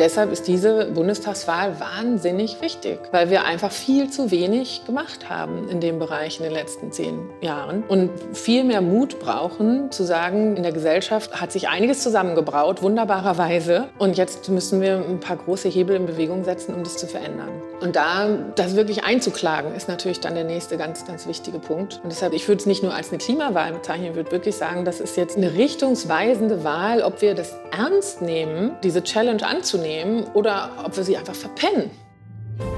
[0.00, 5.80] deshalb ist diese Bundestagswahl wahnsinnig wichtig, weil wir einfach viel zu wenig gemacht haben in
[5.80, 10.62] dem Bereich in den letzten zehn Jahren und viel mehr Mut brauchen, zu sagen, in
[10.62, 13.88] der Gesellschaft hat sich einiges zusammengebraut, wunderbarerweise.
[13.98, 17.50] Und jetzt müssen wir ein paar große Hebel in Bewegung setzen, um das zu verändern.
[17.80, 21.98] Und da das wirklich einzuklagen, ist natürlich dann der nächste ganz, ganz wichtige Punkt.
[22.02, 24.84] Und deshalb, ich würde es nicht nur als eine Klimawahl bezeichnen, ich würde wirklich sagen,
[24.84, 30.72] das ist jetzt eine richtungsweisende Wahl, ob wir das ernst nehmen, diese Challenge anzunehmen, oder
[30.84, 31.90] ob wir sie einfach verpennen.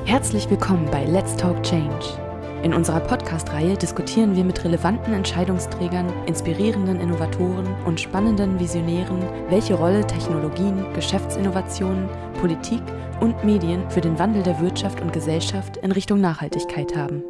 [0.04, 2.06] Herzlich willkommen bei Let's Talk Change.
[2.62, 10.06] In unserer Podcast-Reihe diskutieren wir mit relevanten Entscheidungsträgern, inspirierenden Innovatoren und spannenden Visionären, welche Rolle
[10.06, 12.08] Technologien, Geschäftsinnovationen,
[12.40, 12.82] Politik
[13.22, 17.22] und Medien für den Wandel der Wirtschaft und Gesellschaft in Richtung Nachhaltigkeit haben.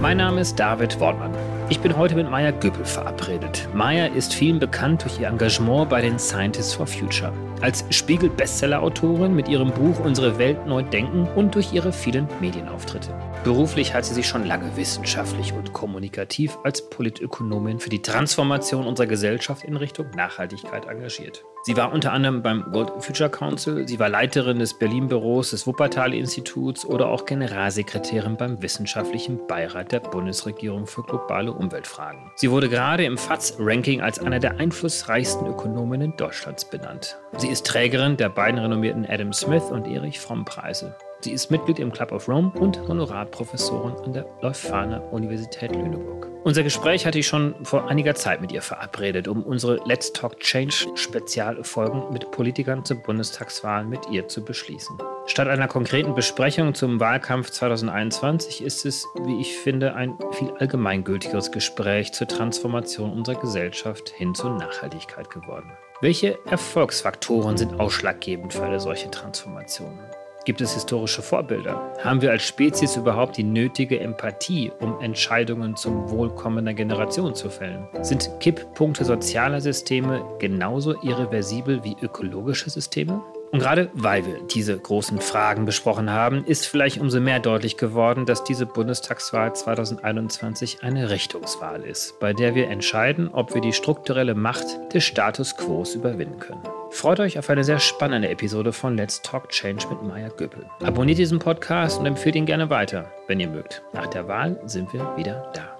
[0.00, 1.34] Mein Name ist David Wortmann.
[1.68, 3.68] Ich bin heute mit Maya Göppel verabredet.
[3.74, 7.32] Maya ist vielen bekannt durch ihr Engagement bei den Scientists for Future.
[7.62, 13.14] Als Spiegel-Bestseller-Autorin mit ihrem Buch Unsere Welt neu denken und durch ihre vielen Medienauftritte.
[13.44, 19.06] Beruflich hat sie sich schon lange wissenschaftlich und kommunikativ als Politökonomin für die Transformation unserer
[19.06, 21.44] Gesellschaft in Richtung Nachhaltigkeit engagiert.
[21.64, 26.86] Sie war unter anderem beim World Future Council, sie war Leiterin des Berlin-Büros des Wuppertal-Instituts
[26.86, 32.30] oder auch Generalsekretärin beim Wissenschaftlichen Beirat der Bundesregierung für globale Umweltfragen.
[32.36, 37.18] Sie wurde gerade im FATS-Ranking als einer der einflussreichsten Ökonominnen Deutschlands benannt.
[37.36, 40.94] Sie ist Trägerin der beiden renommierten Adam Smith und Erich Fromm-Preise.
[41.20, 46.28] Sie ist Mitglied im Club of Rome und Honorarprofessorin an der Leuphana Universität Lüneburg.
[46.44, 50.38] Unser Gespräch hatte ich schon vor einiger Zeit mit ihr verabredet, um unsere Let's Talk
[50.40, 54.96] Change Spezialfolgen mit Politikern zur Bundestagswahl mit ihr zu beschließen.
[55.26, 61.52] Statt einer konkreten Besprechung zum Wahlkampf 2021 ist es, wie ich finde, ein viel allgemeingültigeres
[61.52, 65.70] Gespräch zur Transformation unserer Gesellschaft hin zur Nachhaltigkeit geworden.
[66.02, 69.98] Welche Erfolgsfaktoren sind ausschlaggebend für eine solche Transformation?
[70.46, 71.94] Gibt es historische Vorbilder?
[72.02, 77.50] Haben wir als Spezies überhaupt die nötige Empathie, um Entscheidungen zum Wohl kommender Generation zu
[77.50, 77.86] fällen?
[78.00, 83.22] Sind Kipppunkte sozialer Systeme genauso irreversibel wie ökologische Systeme?
[83.52, 88.24] Und gerade weil wir diese großen Fragen besprochen haben, ist vielleicht umso mehr deutlich geworden,
[88.24, 94.36] dass diese Bundestagswahl 2021 eine Richtungswahl ist, bei der wir entscheiden, ob wir die strukturelle
[94.36, 96.62] Macht des Status quo überwinden können.
[96.90, 100.66] Freut euch auf eine sehr spannende Episode von Let's Talk Change mit Maya Göppel.
[100.84, 103.82] Abonniert diesen Podcast und empfehlt ihn gerne weiter, wenn ihr mögt.
[103.92, 105.76] Nach der Wahl sind wir wieder da.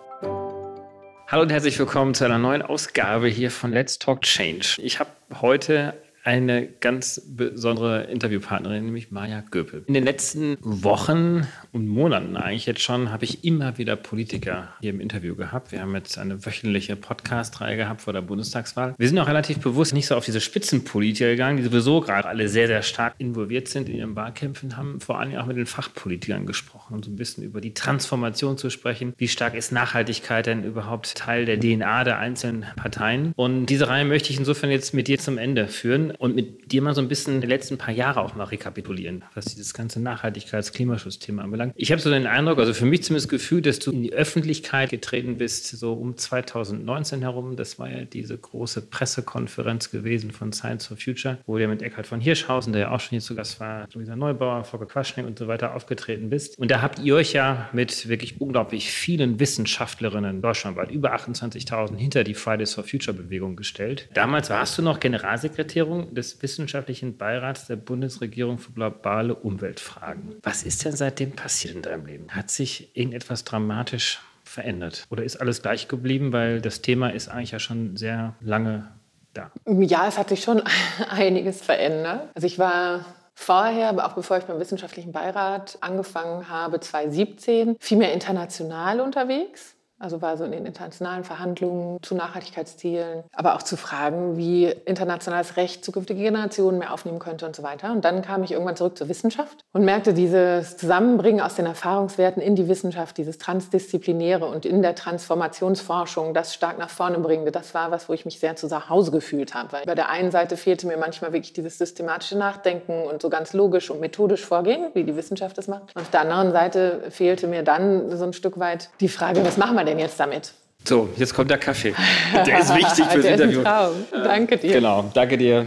[1.29, 4.79] Hallo und herzlich willkommen zu einer neuen Ausgabe hier von Let's Talk Change.
[4.79, 5.11] Ich habe
[5.41, 9.85] heute eine ganz besondere Interviewpartnerin, nämlich Maja Göpel.
[9.87, 14.91] In den letzten Wochen und Monaten eigentlich jetzt schon habe ich immer wieder Politiker hier
[14.91, 15.73] im Interview gehabt.
[15.73, 18.95] Wir haben jetzt eine wöchentliche Podcast-Reihe gehabt vor der Bundestagswahl.
[18.99, 22.49] Wir sind auch relativ bewusst nicht so auf diese Spitzenpolitiker gegangen, die sowieso gerade alle
[22.49, 26.45] sehr, sehr stark involviert sind in ihren Wahlkämpfen, haben vor allem auch mit den Fachpolitikern
[26.45, 29.15] gesprochen, um so ein bisschen über die Transformation zu sprechen.
[29.17, 33.33] Wie stark ist Nachhaltigkeit denn überhaupt Teil der DNA der einzelnen Parteien?
[33.37, 36.83] Und diese Reihe möchte ich insofern jetzt mit dir zum Ende führen und mit dir
[36.83, 40.73] mal so ein bisschen die letzten paar Jahre auch mal rekapitulieren, was dieses ganze Nachhaltigkeits-,
[40.73, 41.75] Klimaschutzthema anbelangt.
[41.77, 44.13] Ich habe so den Eindruck, also für mich zumindest das Gefühl, dass du in die
[44.13, 47.57] Öffentlichkeit getreten bist, so um 2019 herum.
[47.57, 51.83] Das war ja diese große Pressekonferenz gewesen von Science for Future, wo du ja mit
[51.83, 55.27] Eckhard von Hirschhausen, der ja auch schon hier zu Gast war, Luisa Neubauer, Volker Quaschning
[55.27, 56.59] und so weiter aufgetreten bist.
[56.59, 62.25] Und da habt ihr euch ja mit wirklich unglaublich vielen Wissenschaftlerinnen deutschlandweit, über 28.000, hinter
[62.25, 64.09] die Fridays for Future Bewegung gestellt.
[64.15, 70.37] Damals warst du noch Generalsekretärin des Wissenschaftlichen Beirats der Bundesregierung für globale Umweltfragen.
[70.43, 72.29] Was ist denn seitdem passiert in deinem Leben?
[72.29, 75.07] Hat sich irgendetwas dramatisch verändert?
[75.11, 78.89] Oder ist alles gleich geblieben, weil das Thema ist eigentlich ja schon sehr lange
[79.33, 79.51] da?
[79.67, 80.63] Ja, es hat sich schon
[81.09, 82.29] einiges verändert.
[82.35, 87.99] Also ich war vorher, aber auch bevor ich beim Wissenschaftlichen Beirat angefangen habe, 2017, viel
[87.99, 89.77] mehr international unterwegs.
[90.01, 95.59] Also war so in den internationalen Verhandlungen zu Nachhaltigkeitszielen, aber auch zu Fragen, wie internationales
[95.59, 97.93] Recht zukünftige Generationen mehr aufnehmen könnte und so weiter.
[97.93, 102.43] Und dann kam ich irgendwann zurück zur Wissenschaft und merkte dieses Zusammenbringen aus den Erfahrungswerten
[102.43, 107.75] in die Wissenschaft, dieses Transdisziplinäre und in der Transformationsforschung, das stark nach vorne bringende, das
[107.75, 109.73] war was, wo ich mich sehr zu Hause gefühlt habe.
[109.73, 113.53] Weil bei der einen Seite fehlte mir manchmal wirklich dieses systematische Nachdenken und so ganz
[113.53, 115.95] logisch und methodisch vorgehen, wie die Wissenschaft es macht.
[115.95, 119.59] Und auf der anderen Seite fehlte mir dann so ein Stück weit die Frage, was
[119.59, 119.90] machen wir denn?
[119.91, 120.53] Denn jetzt damit?
[120.85, 121.95] So, jetzt kommt der Kaffee.
[122.35, 123.61] Der ist wichtig fürs der Interview.
[123.61, 124.25] Ist ein Traum.
[124.25, 124.73] Danke dir.
[124.73, 125.67] Genau, danke dir.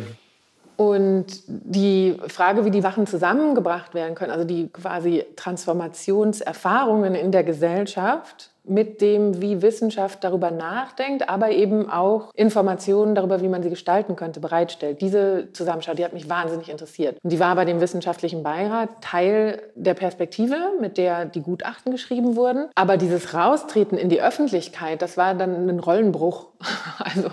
[0.75, 7.43] Und die Frage, wie die Wachen zusammengebracht werden können, also die quasi Transformationserfahrungen in der
[7.43, 13.69] Gesellschaft, mit dem, wie Wissenschaft darüber nachdenkt, aber eben auch Informationen darüber, wie man sie
[13.69, 15.01] gestalten könnte, bereitstellt.
[15.01, 17.17] Diese Zusammenschau, die hat mich wahnsinnig interessiert.
[17.23, 22.35] Und die war bei dem wissenschaftlichen Beirat Teil der Perspektive, mit der die Gutachten geschrieben
[22.35, 22.69] wurden.
[22.75, 26.47] Aber dieses Raustreten in die Öffentlichkeit, das war dann ein Rollenbruch.
[26.99, 27.29] Also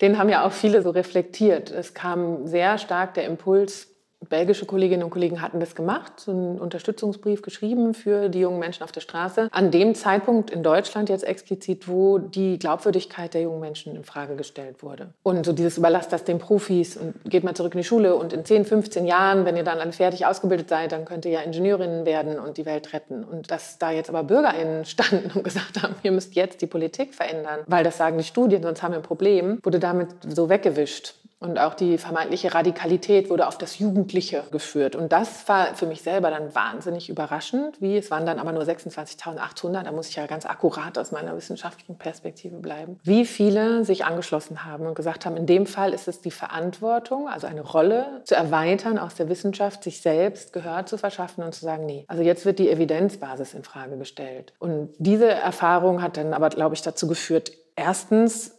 [0.00, 1.70] den haben ja auch viele so reflektiert.
[1.70, 3.88] Es kam sehr stark der Impuls,
[4.28, 8.82] belgische Kolleginnen und Kollegen hatten das gemacht, so einen Unterstützungsbrief geschrieben für die jungen Menschen
[8.82, 9.48] auf der Straße.
[9.52, 14.36] An dem Zeitpunkt in Deutschland jetzt explizit, wo die Glaubwürdigkeit der jungen Menschen in Frage
[14.36, 15.08] gestellt wurde.
[15.22, 18.32] Und so dieses überlasst das den Profis und geht mal zurück in die Schule und
[18.32, 21.40] in 10, 15 Jahren, wenn ihr dann alle fertig ausgebildet seid, dann könnt ihr ja
[21.40, 23.24] Ingenieurinnen werden und die Welt retten.
[23.24, 27.14] Und dass da jetzt aber BürgerInnen standen und gesagt haben, ihr müsst jetzt die Politik
[27.14, 31.14] verändern, weil das sagen die Studien, sonst haben wir ein Problem, wurde damit so weggewischt.
[31.38, 34.96] Und auch die vermeintliche Radikalität wurde auf das Jugendliche geführt.
[34.96, 37.80] Und das war für mich selber dann wahnsinnig überraschend.
[37.80, 41.36] Wie, es waren dann aber nur 26.800, da muss ich ja ganz akkurat aus meiner
[41.36, 42.98] wissenschaftlichen Perspektive bleiben.
[43.02, 47.28] Wie viele sich angeschlossen haben und gesagt haben, in dem Fall ist es die Verantwortung,
[47.28, 51.64] also eine Rolle zu erweitern aus der Wissenschaft, sich selbst Gehör zu verschaffen und zu
[51.64, 54.54] sagen, nee, also jetzt wird die Evidenzbasis in Frage gestellt.
[54.58, 58.55] Und diese Erfahrung hat dann aber, glaube ich, dazu geführt, erstens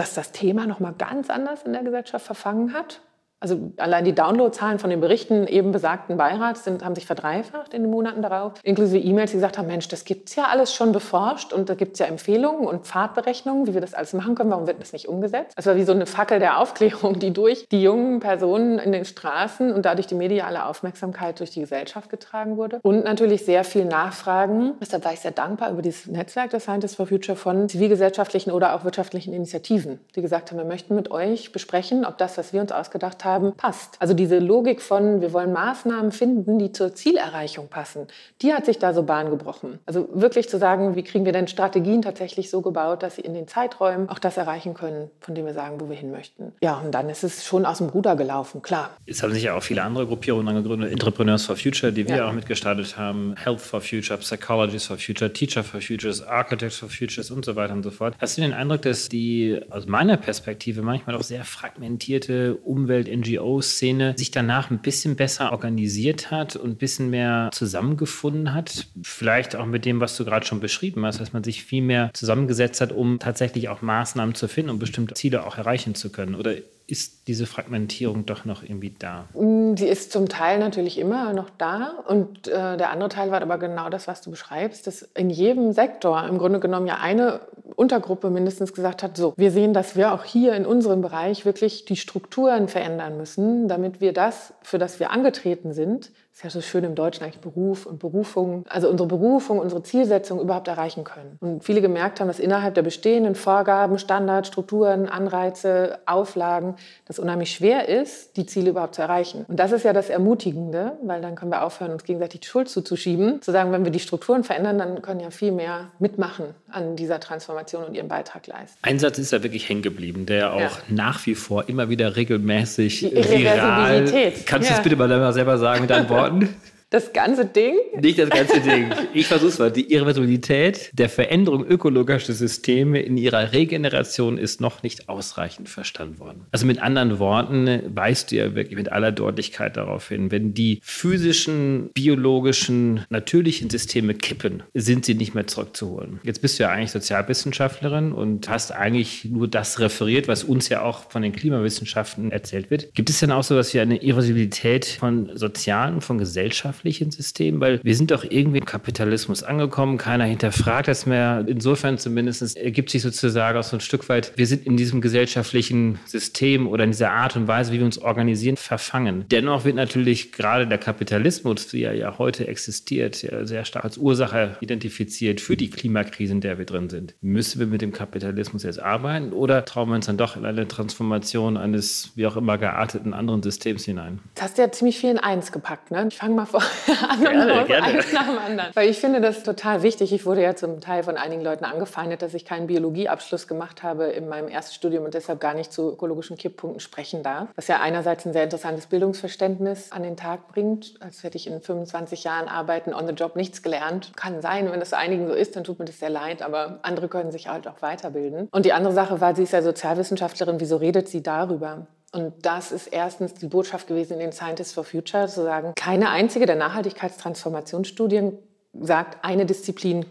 [0.00, 3.02] dass das Thema noch mal ganz anders in der Gesellschaft verfangen hat.
[3.40, 7.82] Also allein die Downloadzahlen von den Berichten eben besagten Beirats sind, haben sich verdreifacht in
[7.82, 8.52] den Monaten darauf.
[8.62, 11.74] Inklusive E-Mails, die gesagt haben, Mensch, das gibt es ja alles schon beforscht und da
[11.74, 14.50] gibt es ja Empfehlungen und Pfadberechnungen, wie wir das alles machen können.
[14.50, 15.54] Warum wird das nicht umgesetzt?
[15.56, 19.06] Es war wie so eine Fackel der Aufklärung, die durch die jungen Personen in den
[19.06, 22.78] Straßen und dadurch die mediale Aufmerksamkeit durch die Gesellschaft getragen wurde.
[22.82, 24.74] Und natürlich sehr viel Nachfragen.
[24.82, 28.74] Deshalb war ich sehr dankbar über dieses Netzwerk der Scientists for Future von zivilgesellschaftlichen oder
[28.74, 32.60] auch wirtschaftlichen Initiativen, die gesagt haben, wir möchten mit euch besprechen, ob das, was wir
[32.60, 33.96] uns ausgedacht haben, haben, passt.
[34.00, 38.06] Also diese Logik von, wir wollen Maßnahmen finden, die zur Zielerreichung passen,
[38.42, 39.78] die hat sich da so Bahn gebrochen.
[39.86, 43.34] Also wirklich zu sagen, wie kriegen wir denn Strategien tatsächlich so gebaut, dass sie in
[43.34, 46.52] den Zeiträumen auch das erreichen können, von dem wir sagen, wo wir hin möchten.
[46.60, 48.90] Ja, und dann ist es schon aus dem Ruder gelaufen, klar.
[49.06, 52.28] Es haben sich ja auch viele andere Gruppierungen gegründet, Entrepreneurs for Future, die wir ja.
[52.28, 57.30] auch mitgestartet haben, Health for Future, Psychologists for Future, Teacher for Futures, Architects for Futures
[57.30, 58.14] und so weiter und so fort.
[58.18, 64.14] Hast du den Eindruck, dass die aus meiner Perspektive manchmal auch sehr fragmentierte Umwelt- NGO-Szene
[64.16, 68.86] sich danach ein bisschen besser organisiert hat und ein bisschen mehr zusammengefunden hat.
[69.02, 72.10] Vielleicht auch mit dem, was du gerade schon beschrieben hast, dass man sich viel mehr
[72.14, 76.34] zusammengesetzt hat, um tatsächlich auch Maßnahmen zu finden, um bestimmte Ziele auch erreichen zu können.
[76.34, 76.54] Oder
[76.90, 79.28] ist diese Fragmentierung doch noch irgendwie da?
[79.34, 82.02] Mm, sie ist zum Teil natürlich immer noch da.
[82.06, 85.72] Und äh, der andere Teil war aber genau das, was du beschreibst, dass in jedem
[85.72, 87.40] Sektor im Grunde genommen ja eine
[87.76, 91.84] Untergruppe mindestens gesagt hat, so, wir sehen, dass wir auch hier in unserem Bereich wirklich
[91.84, 96.60] die Strukturen verändern müssen, damit wir das, für das wir angetreten sind, ist ja so
[96.60, 101.36] schön im Deutschen eigentlich Beruf und Berufung, also unsere Berufung, unsere Zielsetzung überhaupt erreichen können.
[101.40, 107.50] Und viele gemerkt haben, dass innerhalb der bestehenden Vorgaben, Standards, Strukturen, Anreize, Auflagen, das unheimlich
[107.50, 109.44] schwer ist, die Ziele überhaupt zu erreichen.
[109.48, 112.68] Und das ist ja das Ermutigende, weil dann können wir aufhören, uns gegenseitig die Schuld
[112.68, 116.94] zuzuschieben, zu sagen, wenn wir die Strukturen verändern, dann können ja viel mehr mitmachen an
[116.94, 118.78] dieser Transformation und ihren Beitrag leisten.
[118.82, 120.70] Ein Satz ist ja wirklich hängen geblieben, der auch ja.
[120.88, 124.04] nach wie vor immer wieder regelmäßig die viral.
[124.46, 126.19] Kannst du es bitte mal selber sagen mit deinen Worten?
[126.20, 126.54] One.
[126.90, 127.76] Das ganze Ding?
[128.00, 128.92] Nicht das ganze Ding.
[129.14, 129.70] Ich versuche es mal.
[129.70, 136.46] Die Irreversibilität der Veränderung ökologischer Systeme in ihrer Regeneration ist noch nicht ausreichend verstanden worden.
[136.50, 140.80] Also mit anderen Worten weist du ja wirklich mit aller Deutlichkeit darauf hin, wenn die
[140.82, 146.18] physischen, biologischen, natürlichen Systeme kippen, sind sie nicht mehr zurückzuholen.
[146.24, 150.82] Jetzt bist du ja eigentlich Sozialwissenschaftlerin und hast eigentlich nur das referiert, was uns ja
[150.82, 152.92] auch von den Klimawissenschaften erzählt wird.
[152.96, 156.79] Gibt es denn auch so etwas wie eine Irreversibilität von sozialen, von Gesellschaften?
[156.80, 157.60] Gesellschaftlichen System?
[157.60, 161.44] Weil wir sind doch irgendwie im Kapitalismus angekommen, keiner hinterfragt das mehr.
[161.46, 165.98] Insofern zumindest ergibt sich sozusagen auch so ein Stück weit, wir sind in diesem gesellschaftlichen
[166.06, 169.24] System oder in dieser Art und Weise, wie wir uns organisieren, verfangen.
[169.30, 174.56] Dennoch wird natürlich gerade der Kapitalismus, wie er ja heute existiert, sehr stark als Ursache
[174.60, 177.14] identifiziert für die Klimakrise, in der wir drin sind.
[177.20, 180.66] Müssen wir mit dem Kapitalismus jetzt arbeiten oder trauen wir uns dann doch in eine
[180.68, 184.20] Transformation eines wie auch immer gearteten anderen Systems hinein?
[184.34, 185.90] Das hast du ja ziemlich viel in eins gepackt.
[185.90, 186.06] Ne?
[186.08, 186.62] Ich fange mal vor,
[187.20, 187.86] gerne, gerne.
[187.86, 188.70] eins nach dem anderen.
[188.74, 190.12] Weil ich finde das total wichtig.
[190.12, 194.04] Ich wurde ja zum Teil von einigen Leuten angefeindet, dass ich keinen Biologieabschluss gemacht habe
[194.06, 197.48] in meinem Erststudium und deshalb gar nicht zu ökologischen Kipppunkten sprechen darf.
[197.56, 201.60] Was ja einerseits ein sehr interessantes Bildungsverständnis an den Tag bringt, als hätte ich in
[201.60, 204.12] 25 Jahren Arbeiten on the job nichts gelernt.
[204.16, 207.08] Kann sein, wenn das einigen so ist, dann tut mir das sehr leid, aber andere
[207.08, 208.48] können sich halt auch weiterbilden.
[208.50, 211.86] Und die andere Sache war, sie ist ja Sozialwissenschaftlerin, wieso redet sie darüber?
[212.12, 216.10] Und das ist erstens die Botschaft gewesen in den Scientists for Future, zu sagen, keine
[216.10, 218.38] einzige der Nachhaltigkeitstransformationsstudien
[218.72, 220.06] sagt, eine Disziplin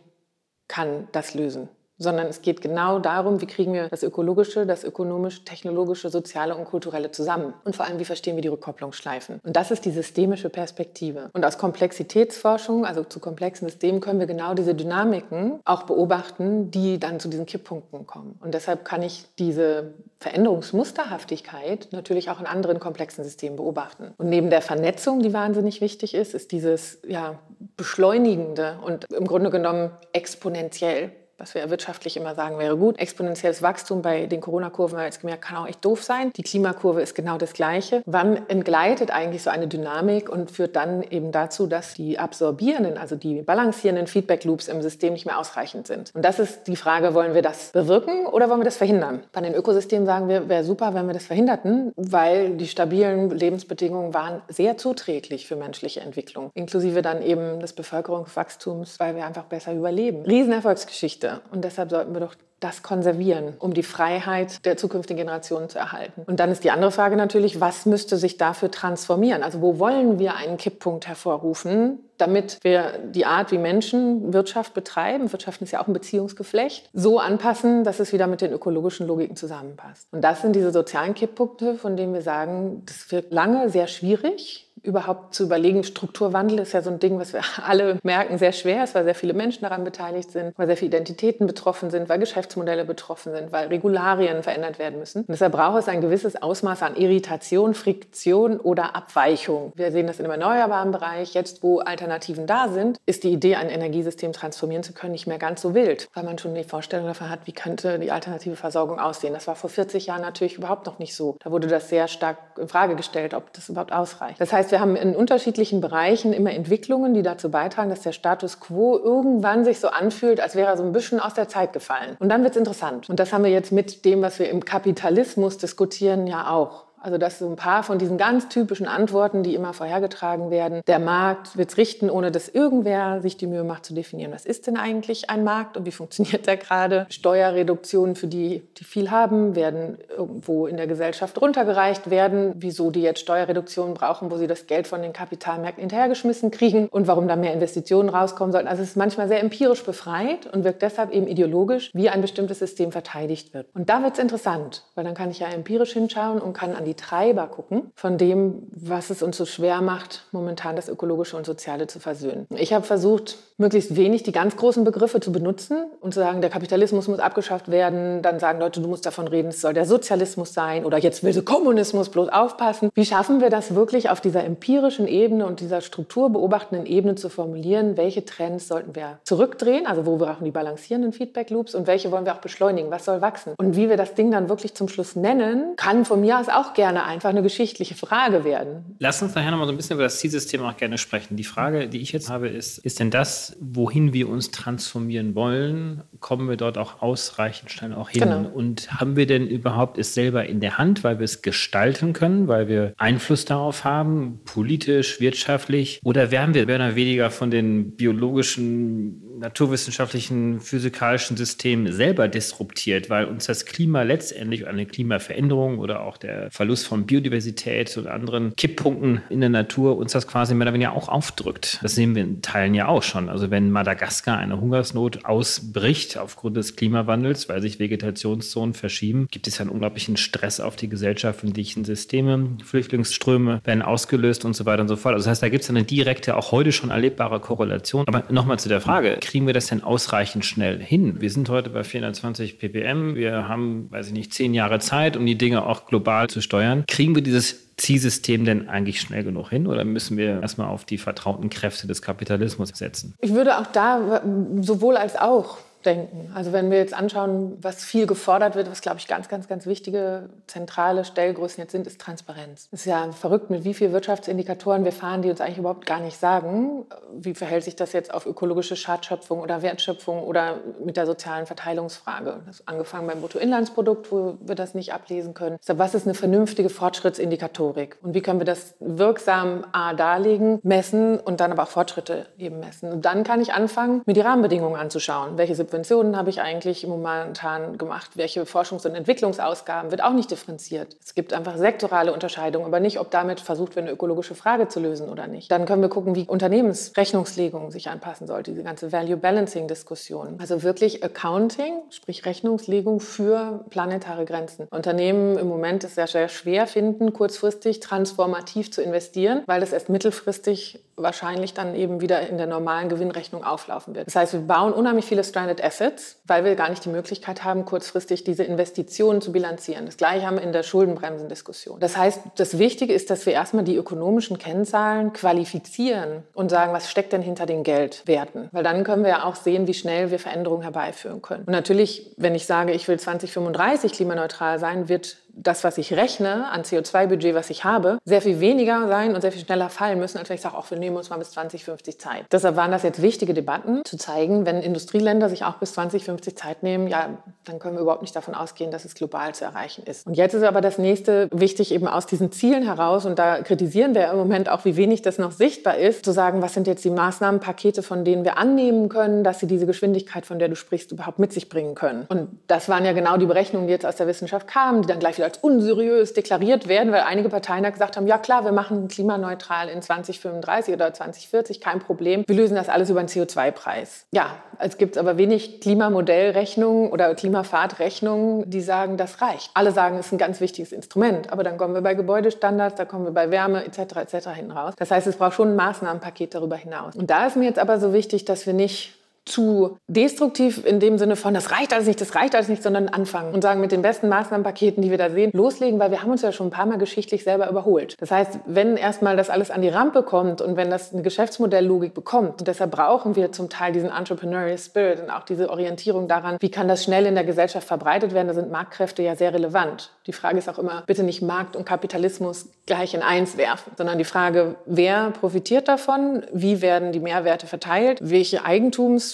[0.67, 1.67] kann das lösen
[1.99, 6.65] sondern es geht genau darum, wie kriegen wir das ökologische, das ökonomische, technologische, soziale und
[6.65, 7.53] kulturelle zusammen.
[7.65, 9.39] Und vor allem, wie verstehen wir die Rückkopplungsschleifen.
[9.43, 11.29] Und das ist die systemische Perspektive.
[11.33, 16.99] Und aus Komplexitätsforschung, also zu komplexen Systemen, können wir genau diese Dynamiken auch beobachten, die
[16.99, 18.39] dann zu diesen Kipppunkten kommen.
[18.41, 24.13] Und deshalb kann ich diese Veränderungsmusterhaftigkeit natürlich auch in anderen komplexen Systemen beobachten.
[24.17, 27.39] Und neben der Vernetzung, die wahnsinnig wichtig ist, ist dieses ja,
[27.75, 32.99] beschleunigende und im Grunde genommen exponentiell was wir wirtschaftlich immer sagen, wäre gut.
[32.99, 36.31] Exponentielles Wachstum bei den Corona-Kurven, haben jetzt gemerkt, kann auch echt doof sein.
[36.35, 38.03] Die Klimakurve ist genau das Gleiche.
[38.05, 43.15] Wann entgleitet eigentlich so eine Dynamik und führt dann eben dazu, dass die absorbierenden, also
[43.15, 46.11] die balancierenden Feedback-Loops im System nicht mehr ausreichend sind?
[46.13, 49.23] Und das ist die Frage, wollen wir das bewirken oder wollen wir das verhindern?
[49.31, 54.13] Bei den Ökosystemen sagen wir, wäre super, wenn wir das verhinderten, weil die stabilen Lebensbedingungen
[54.13, 59.73] waren sehr zuträglich für menschliche Entwicklung, inklusive dann eben des Bevölkerungswachstums, weil wir einfach besser
[59.73, 60.23] überleben.
[60.23, 61.28] Riesenerfolgsgeschichte.
[61.29, 61.41] Geschichte.
[61.51, 66.23] Und deshalb sollten wir doch das konservieren, um die Freiheit der zukünftigen Generationen zu erhalten.
[66.27, 69.43] Und dann ist die andere Frage natürlich, was müsste sich dafür transformieren?
[69.43, 75.31] Also wo wollen wir einen Kipppunkt hervorrufen, damit wir die Art, wie Menschen Wirtschaft betreiben,
[75.31, 79.37] Wirtschaft ist ja auch ein Beziehungsgeflecht, so anpassen, dass es wieder mit den ökologischen Logiken
[79.37, 80.09] zusammenpasst.
[80.11, 84.68] Und das sind diese sozialen Kipppunkte, von denen wir sagen, das wird lange sehr schwierig,
[84.83, 85.83] überhaupt zu überlegen.
[85.83, 89.15] Strukturwandel ist ja so ein Ding, was wir alle merken, sehr schwer ist, weil sehr
[89.15, 93.51] viele Menschen daran beteiligt sind, weil sehr viele Identitäten betroffen sind, weil Geschäftsmodelle betroffen sind,
[93.51, 95.19] weil Regularien verändert werden müssen.
[95.19, 99.71] Und deshalb braucht es ein gewisses Ausmaß an Irritation, Friktion oder Abweichung.
[99.75, 101.33] Wir sehen das im erneuerbaren Bereich.
[101.33, 105.39] Jetzt, wo Alternativen da sind, ist die Idee, ein Energiesystem transformieren zu können, nicht mehr
[105.39, 108.99] ganz so wild, weil man schon die Vorstellung davon hat, wie könnte die alternative Versorgung
[108.99, 109.33] aussehen.
[109.33, 111.35] Das war vor 40 Jahren natürlich überhaupt noch nicht so.
[111.43, 114.39] Da wurde das sehr stark in Frage gestellt, ob das überhaupt ausreicht.
[114.39, 118.11] Das heißt, heißt, wir haben in unterschiedlichen Bereichen immer Entwicklungen, die dazu beitragen, dass der
[118.11, 121.73] Status quo irgendwann sich so anfühlt, als wäre er so ein bisschen aus der Zeit
[121.73, 122.15] gefallen.
[122.19, 123.09] Und dann wird es interessant.
[123.09, 126.85] Und das haben wir jetzt mit dem, was wir im Kapitalismus diskutieren, ja auch.
[127.01, 130.81] Also das sind ein paar von diesen ganz typischen Antworten, die immer vorhergetragen werden.
[130.87, 134.45] Der Markt wird es richten, ohne dass irgendwer sich die Mühe macht zu definieren, was
[134.45, 137.05] ist denn eigentlich ein Markt und wie funktioniert der gerade.
[137.09, 142.53] Steuerreduktionen für die, die viel haben, werden irgendwo in der Gesellschaft runtergereicht werden.
[142.57, 147.07] Wieso die jetzt Steuerreduktionen brauchen, wo sie das Geld von den Kapitalmärkten hinterhergeschmissen kriegen und
[147.07, 148.67] warum da mehr Investitionen rauskommen sollten.
[148.67, 152.59] Also es ist manchmal sehr empirisch befreit und wirkt deshalb eben ideologisch, wie ein bestimmtes
[152.59, 153.67] System verteidigt wird.
[153.73, 156.85] Und da wird es interessant, weil dann kann ich ja empirisch hinschauen und kann an
[156.85, 161.45] die Treiber gucken von dem, was es uns so schwer macht, momentan das Ökologische und
[161.45, 162.47] Soziale zu versöhnen.
[162.55, 166.49] Ich habe versucht, möglichst wenig die ganz großen Begriffe zu benutzen und zu sagen, der
[166.49, 168.21] Kapitalismus muss abgeschafft werden.
[168.21, 171.33] Dann sagen Leute, du musst davon reden, es soll der Sozialismus sein oder jetzt will
[171.33, 172.89] der Kommunismus bloß aufpassen.
[172.93, 177.97] Wie schaffen wir das wirklich auf dieser empirischen Ebene und dieser strukturbeobachtenden Ebene zu formulieren,
[177.97, 182.25] welche Trends sollten wir zurückdrehen, also wo brauchen die balancierenden Feedback Loops und welche wollen
[182.25, 183.53] wir auch beschleunigen, was soll wachsen?
[183.57, 186.73] Und wie wir das Ding dann wirklich zum Schluss nennen, kann von mir aus auch
[186.79, 188.95] gerne einfach eine geschichtliche Frage werden.
[188.99, 191.35] Lass uns nachher noch mal so ein bisschen über das Zielsystem auch gerne sprechen.
[191.35, 196.03] Die Frage, die ich jetzt habe, ist, ist denn das, wohin wir uns transformieren wollen,
[196.21, 198.21] kommen wir dort auch ausreichend schnell auch hin?
[198.21, 198.47] Genau.
[198.47, 202.47] Und haben wir denn überhaupt es selber in der Hand, weil wir es gestalten können,
[202.47, 205.99] weil wir Einfluss darauf haben, politisch, wirtschaftlich?
[206.05, 213.25] Oder werden wir mehr oder weniger von den biologischen naturwissenschaftlichen, physikalischen System selber disruptiert, weil
[213.25, 219.21] uns das Klima letztendlich eine Klimaveränderung oder auch der Verlust von Biodiversität und anderen Kipppunkten
[219.29, 221.79] in der Natur uns das quasi mehr oder weniger auch aufdrückt.
[221.81, 223.29] Das sehen wir in Teilen ja auch schon.
[223.29, 229.59] Also wenn Madagaskar eine Hungersnot ausbricht aufgrund des Klimawandels, weil sich Vegetationszonen verschieben, gibt es
[229.59, 232.57] einen unglaublichen Stress auf die gesellschaftlichen Systeme.
[232.63, 235.13] Flüchtlingsströme werden ausgelöst und so weiter und so fort.
[235.15, 238.05] Also das heißt, da gibt es eine direkte, auch heute schon erlebbare Korrelation.
[238.07, 241.21] Aber nochmal zu der Frage, kriegen wir das denn ausreichend schnell hin?
[241.21, 243.15] Wir sind heute bei 420 ppm.
[243.15, 246.58] Wir haben, weiß ich nicht, zehn Jahre Zeit, um die Dinge auch global zu steuern.
[246.87, 250.97] Kriegen wir dieses Zielsystem denn eigentlich schnell genug hin oder müssen wir erstmal auf die
[250.97, 253.13] vertrauten Kräfte des Kapitalismus setzen?
[253.21, 254.21] Ich würde auch da
[254.61, 256.31] sowohl als auch denken.
[256.35, 259.65] Also wenn wir jetzt anschauen, was viel gefordert wird, was, glaube ich, ganz, ganz, ganz
[259.65, 262.67] wichtige zentrale Stellgrößen jetzt sind, ist Transparenz.
[262.71, 265.99] Es ist ja verrückt, mit wie vielen Wirtschaftsindikatoren wir fahren, die uns eigentlich überhaupt gar
[265.99, 271.05] nicht sagen, wie verhält sich das jetzt auf ökologische Schadschöpfung oder Wertschöpfung oder mit der
[271.05, 272.41] sozialen Verteilungsfrage.
[272.45, 275.57] Das angefangen beim Bruttoinlandsprodukt, wo wir das nicht ablesen können.
[275.61, 277.97] Deshalb, was ist eine vernünftige Fortschrittsindikatorik?
[278.01, 282.59] Und wie können wir das wirksam A, darlegen, messen und dann aber auch Fortschritte eben
[282.59, 282.91] messen?
[282.91, 285.37] Und dann kann ich anfangen, mir die Rahmenbedingungen anzuschauen.
[285.37, 290.97] Welche Subventionen habe ich eigentlich momentan gemacht, welche Forschungs- und Entwicklungsausgaben wird auch nicht differenziert.
[291.03, 294.79] Es gibt einfach sektorale Unterscheidungen, aber nicht, ob damit versucht wird, eine ökologische Frage zu
[294.79, 295.51] lösen oder nicht.
[295.51, 300.37] Dann können wir gucken, wie Unternehmensrechnungslegung sich anpassen sollte, diese ganze Value Balancing Diskussion.
[300.39, 304.67] Also wirklich Accounting, sprich Rechnungslegung für planetare Grenzen.
[304.71, 309.89] Unternehmen im Moment ist sehr, sehr schwer finden, kurzfristig transformativ zu investieren, weil das erst
[309.89, 314.07] mittelfristig wahrscheinlich dann eben wieder in der normalen Gewinnrechnung auflaufen wird.
[314.07, 317.65] Das heißt, wir bauen unheimlich viele Stranded Assets, weil wir gar nicht die Möglichkeit haben,
[317.65, 319.85] kurzfristig diese Investitionen zu bilanzieren.
[319.85, 321.79] Das gleiche haben wir in der Schuldenbremsendiskussion.
[321.79, 326.89] Das heißt, das Wichtige ist, dass wir erstmal die ökonomischen Kennzahlen qualifizieren und sagen, was
[326.89, 328.49] steckt denn hinter den Geldwerten?
[328.51, 331.43] Weil dann können wir ja auch sehen, wie schnell wir Veränderungen herbeiführen können.
[331.45, 336.49] Und natürlich, wenn ich sage, ich will 2035 klimaneutral sein, wird das, was ich rechne
[336.49, 340.17] an CO2-Budget, was ich habe, sehr viel weniger sein und sehr viel schneller fallen müssen,
[340.17, 342.25] als wenn ich sage, auch wir nehmen uns mal bis 2050 Zeit.
[342.31, 346.63] Deshalb waren das jetzt wichtige Debatten, zu zeigen, wenn Industrieländer sich auch bis 2050 Zeit
[346.63, 347.09] nehmen, ja,
[347.45, 350.05] dann können wir überhaupt nicht davon ausgehen, dass es global zu erreichen ist.
[350.05, 353.95] Und jetzt ist aber das nächste wichtig, eben aus diesen Zielen heraus, und da kritisieren
[353.95, 356.83] wir im Moment auch, wie wenig das noch sichtbar ist, zu sagen, was sind jetzt
[356.83, 360.91] die Maßnahmenpakete, von denen wir annehmen können, dass sie diese Geschwindigkeit, von der du sprichst,
[360.91, 362.05] überhaupt mit sich bringen können.
[362.09, 364.99] Und das waren ja genau die Berechnungen, die jetzt aus der Wissenschaft kamen, die dann
[364.99, 368.51] gleich wieder als unseriös deklariert werden, weil einige Parteien da gesagt haben, ja klar, wir
[368.51, 372.23] machen klimaneutral in 2035 oder 2040, kein Problem.
[372.25, 374.07] Wir lösen das alles über einen CO2-Preis.
[374.11, 379.51] Ja, es gibt aber wenig Klimamodellrechnungen oder Klimafahrtrechnungen, die sagen, das reicht.
[379.53, 382.85] Alle sagen, es ist ein ganz wichtiges Instrument, aber dann kommen wir bei Gebäudestandards, da
[382.85, 383.97] kommen wir bei Wärme etc.
[383.97, 384.29] etc.
[384.29, 384.73] hinten raus.
[384.77, 386.95] Das heißt, es braucht schon ein Maßnahmenpaket darüber hinaus.
[386.95, 388.98] Und da ist mir jetzt aber so wichtig, dass wir nicht
[389.29, 392.89] zu destruktiv in dem Sinne von, das reicht alles nicht, das reicht alles nicht, sondern
[392.89, 396.11] anfangen und sagen, mit den besten Maßnahmenpaketen, die wir da sehen, loslegen, weil wir haben
[396.11, 397.95] uns ja schon ein paar Mal geschichtlich selber überholt.
[397.99, 401.93] Das heißt, wenn erstmal das alles an die Rampe kommt und wenn das eine Geschäftsmodelllogik
[401.93, 406.37] bekommt, und deshalb brauchen wir zum Teil diesen Entrepreneurial Spirit und auch diese Orientierung daran,
[406.39, 409.91] wie kann das schnell in der Gesellschaft verbreitet werden, da sind Marktkräfte ja sehr relevant.
[410.07, 413.97] Die Frage ist auch immer, bitte nicht Markt und Kapitalismus gleich in eins werfen, sondern
[413.97, 418.45] die Frage, wer profitiert davon, wie werden die Mehrwerte verteilt, welche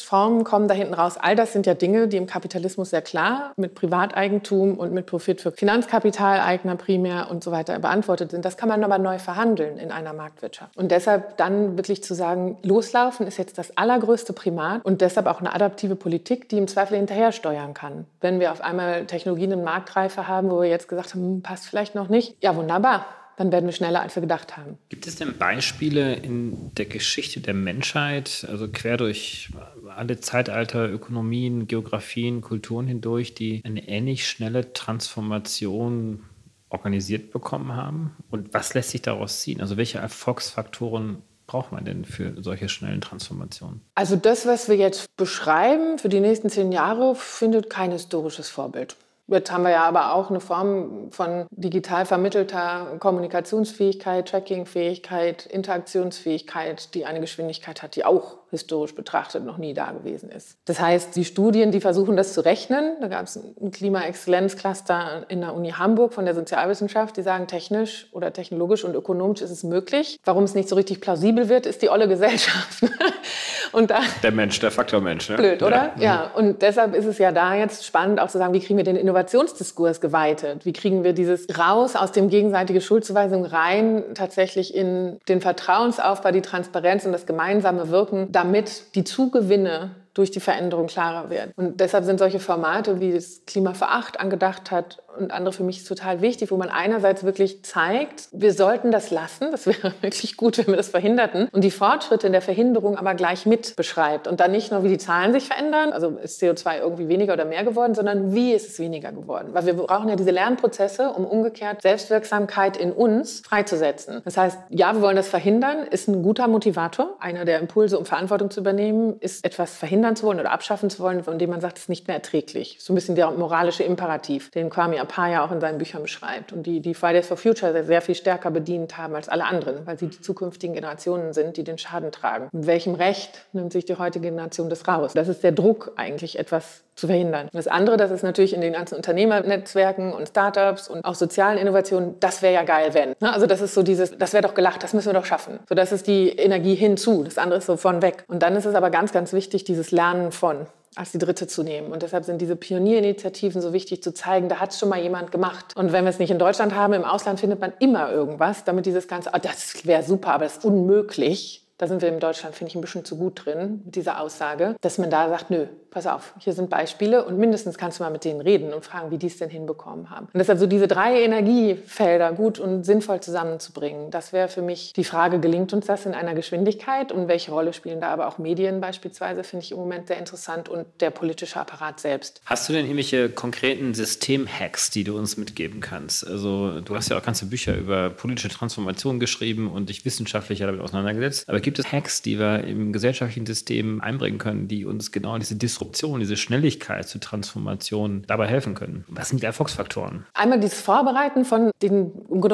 [0.06, 1.18] Eigentumsformen kommen da hinten raus.
[1.18, 5.42] All das sind ja Dinge, die im Kapitalismus sehr klar mit Privateigentum und mit Profit
[5.42, 8.46] für Finanzkapitaleigner primär und so weiter beantwortet sind.
[8.46, 10.76] Das kann man aber neu verhandeln in einer Marktwirtschaft.
[10.78, 15.40] Und deshalb dann wirklich zu sagen, loslaufen ist jetzt das allergrößte Primat und deshalb auch
[15.40, 18.06] eine adaptive Politik, die im Zweifel hinterher steuern kann.
[18.22, 21.66] Wenn wir auf einmal Technologien in Marktreife haben, wo wir jetzt gesagt haben, hm, passt
[21.66, 23.06] vielleicht noch nicht, ja wunderbar
[23.38, 24.78] dann werden wir schneller, als wir gedacht haben.
[24.90, 29.50] Gibt es denn Beispiele in der Geschichte der Menschheit, also quer durch
[29.96, 36.24] alle Zeitalter, Ökonomien, Geografien, Kulturen hindurch, die eine ähnlich schnelle Transformation
[36.70, 38.16] organisiert bekommen haben?
[38.30, 39.62] Und was lässt sich daraus ziehen?
[39.62, 43.82] Also welche Erfolgsfaktoren braucht man denn für solche schnellen Transformationen?
[43.94, 48.96] Also das, was wir jetzt beschreiben für die nächsten zehn Jahre, findet kein historisches Vorbild.
[49.28, 57.06] Jetzt haben wir ja aber auch eine Form von digital vermittelter Kommunikationsfähigkeit, Trackingfähigkeit, Interaktionsfähigkeit, die
[57.06, 60.58] eine Geschwindigkeit hat, die auch historisch betrachtet noch nie da gewesen ist.
[60.66, 65.42] Das heißt, die Studien, die versuchen das zu rechnen, da gab es ein Klima-Exzellenz-Cluster in
[65.42, 69.64] der Uni Hamburg von der Sozialwissenschaft, die sagen, technisch oder technologisch und ökonomisch ist es
[69.64, 70.20] möglich.
[70.24, 72.84] Warum es nicht so richtig plausibel wird, ist die olle Gesellschaft.
[73.72, 75.30] und da, der Mensch, der Faktor Mensch.
[75.30, 75.36] Ne?
[75.36, 75.92] Blöd, oder?
[75.98, 76.04] Ja.
[76.04, 76.32] ja.
[76.36, 78.96] Und deshalb ist es ja da jetzt spannend auch zu sagen, wie kriegen wir den
[78.96, 80.66] Innovationsdiskurs geweitet?
[80.66, 86.42] Wie kriegen wir dieses raus aus dem gegenseitige Schuldzuweisung rein tatsächlich in den Vertrauensaufbau, die
[86.42, 91.52] Transparenz und das gemeinsame Wirken, damit die Zugewinne durch die Veränderung klarer werden.
[91.56, 95.64] Und deshalb sind solche Formate, wie das Klima für acht angedacht hat und andere für
[95.64, 100.38] mich total wichtig, wo man einerseits wirklich zeigt, wir sollten das lassen, das wäre wirklich
[100.38, 104.28] gut, wenn wir das verhinderten, und die Fortschritte in der Verhinderung aber gleich mit beschreibt.
[104.28, 107.46] Und dann nicht nur, wie die Zahlen sich verändern, also ist CO2 irgendwie weniger oder
[107.46, 109.50] mehr geworden, sondern wie ist es weniger geworden.
[109.54, 114.22] Weil wir brauchen ja diese Lernprozesse, um umgekehrt Selbstwirksamkeit in uns freizusetzen.
[114.26, 117.16] Das heißt, ja, wir wollen das verhindern, ist ein guter Motivator.
[117.20, 121.00] Einer der Impulse, um Verantwortung zu übernehmen, ist etwas verhindern zu wollen oder abschaffen zu
[121.00, 122.78] wollen, von dem man sagt, es ist nicht mehr erträglich.
[122.80, 126.64] So ein bisschen der moralische Imperativ, den Kwame Apaya auch in seinen Büchern beschreibt und
[126.64, 130.08] die, die Fridays for Future sehr viel stärker bedient haben als alle anderen, weil sie
[130.08, 132.50] die zukünftigen Generationen sind, die den Schaden tragen.
[132.52, 135.14] Mit welchem Recht nimmt sich die heutige Generation das raus?
[135.14, 137.50] Das ist der Druck, eigentlich etwas zu verhindern.
[137.52, 142.20] Das andere, das ist natürlich in den ganzen Unternehmernetzwerken und Startups und auch sozialen Innovationen,
[142.20, 143.10] das wäre ja geil, wenn.
[143.20, 143.34] Ne?
[143.34, 145.60] Also das ist so dieses, das wäre doch gelacht, das müssen wir doch schaffen.
[145.68, 148.24] So, das ist die Energie hinzu, das andere ist so von weg.
[148.28, 151.64] Und dann ist es aber ganz, ganz wichtig, dieses Lernen von als die dritte zu
[151.64, 151.92] nehmen.
[151.92, 155.32] Und deshalb sind diese Pionierinitiativen so wichtig zu zeigen, da hat es schon mal jemand
[155.32, 155.76] gemacht.
[155.76, 158.86] Und wenn wir es nicht in Deutschland haben, im Ausland findet man immer irgendwas, damit
[158.86, 161.62] dieses ganze, oh, das wäre super, aber das ist unmöglich.
[161.78, 164.78] Da sind wir in Deutschland, finde ich, ein bisschen zu gut drin mit dieser Aussage,
[164.80, 168.10] dass man da sagt, nö, pass auf, hier sind Beispiele und mindestens kannst du mal
[168.10, 170.26] mit denen reden und fragen, wie die es denn hinbekommen haben.
[170.26, 175.06] Und deshalb so diese drei Energiefelder gut und sinnvoll zusammenzubringen, das wäre für mich die
[175.06, 178.82] Frage, gelingt uns das in einer Geschwindigkeit und welche Rolle spielen da aber auch Medien
[178.82, 182.42] beispielsweise, finde ich im Moment sehr interessant und der politische Apparat selbst.
[182.44, 186.28] Hast du denn irgendwelche konkreten Systemhacks, die du uns mitgeben kannst?
[186.28, 190.82] Also du hast ja auch ganze Bücher über politische Transformation geschrieben und dich wissenschaftlich damit
[190.82, 191.48] auseinandergesetzt.
[191.48, 195.56] Aber gibt es Hacks, die wir im gesellschaftlichen System einbringen können, die uns genau diese
[195.56, 199.06] Disruption, diese Schnelligkeit zur Transformation dabei helfen können?
[199.08, 200.26] Was sind die Erfolgsfaktoren?
[200.34, 202.12] Einmal dieses Vorbereiten von den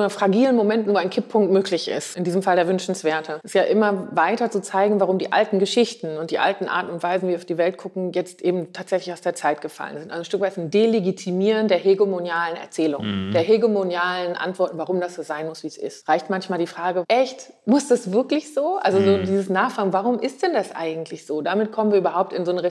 [0.10, 2.15] fragilen Momenten, wo ein Kipppunkt möglich ist.
[2.15, 3.39] In diesem Fall der wünschenswerte.
[3.44, 7.04] Ist ja immer weiter zu zeigen, warum die alten Geschichten und die alten Arten und
[7.04, 10.12] Weisen, wie wir auf die Welt gucken, jetzt eben tatsächlich aus der Zeit gefallen sind.
[10.12, 13.32] Also ein Stück weit ein Delegitimieren der hegemonialen Erzählung, mhm.
[13.32, 16.08] der hegemonialen Antworten, warum das so sein muss, wie es ist.
[16.08, 18.78] Reicht manchmal die Frage, echt, muss das wirklich so?
[18.78, 19.06] Also mhm.
[19.06, 21.41] so dieses Nachfragen, warum ist denn das eigentlich so?
[21.41, 22.63] Damit kommen wir überhaupt in so eine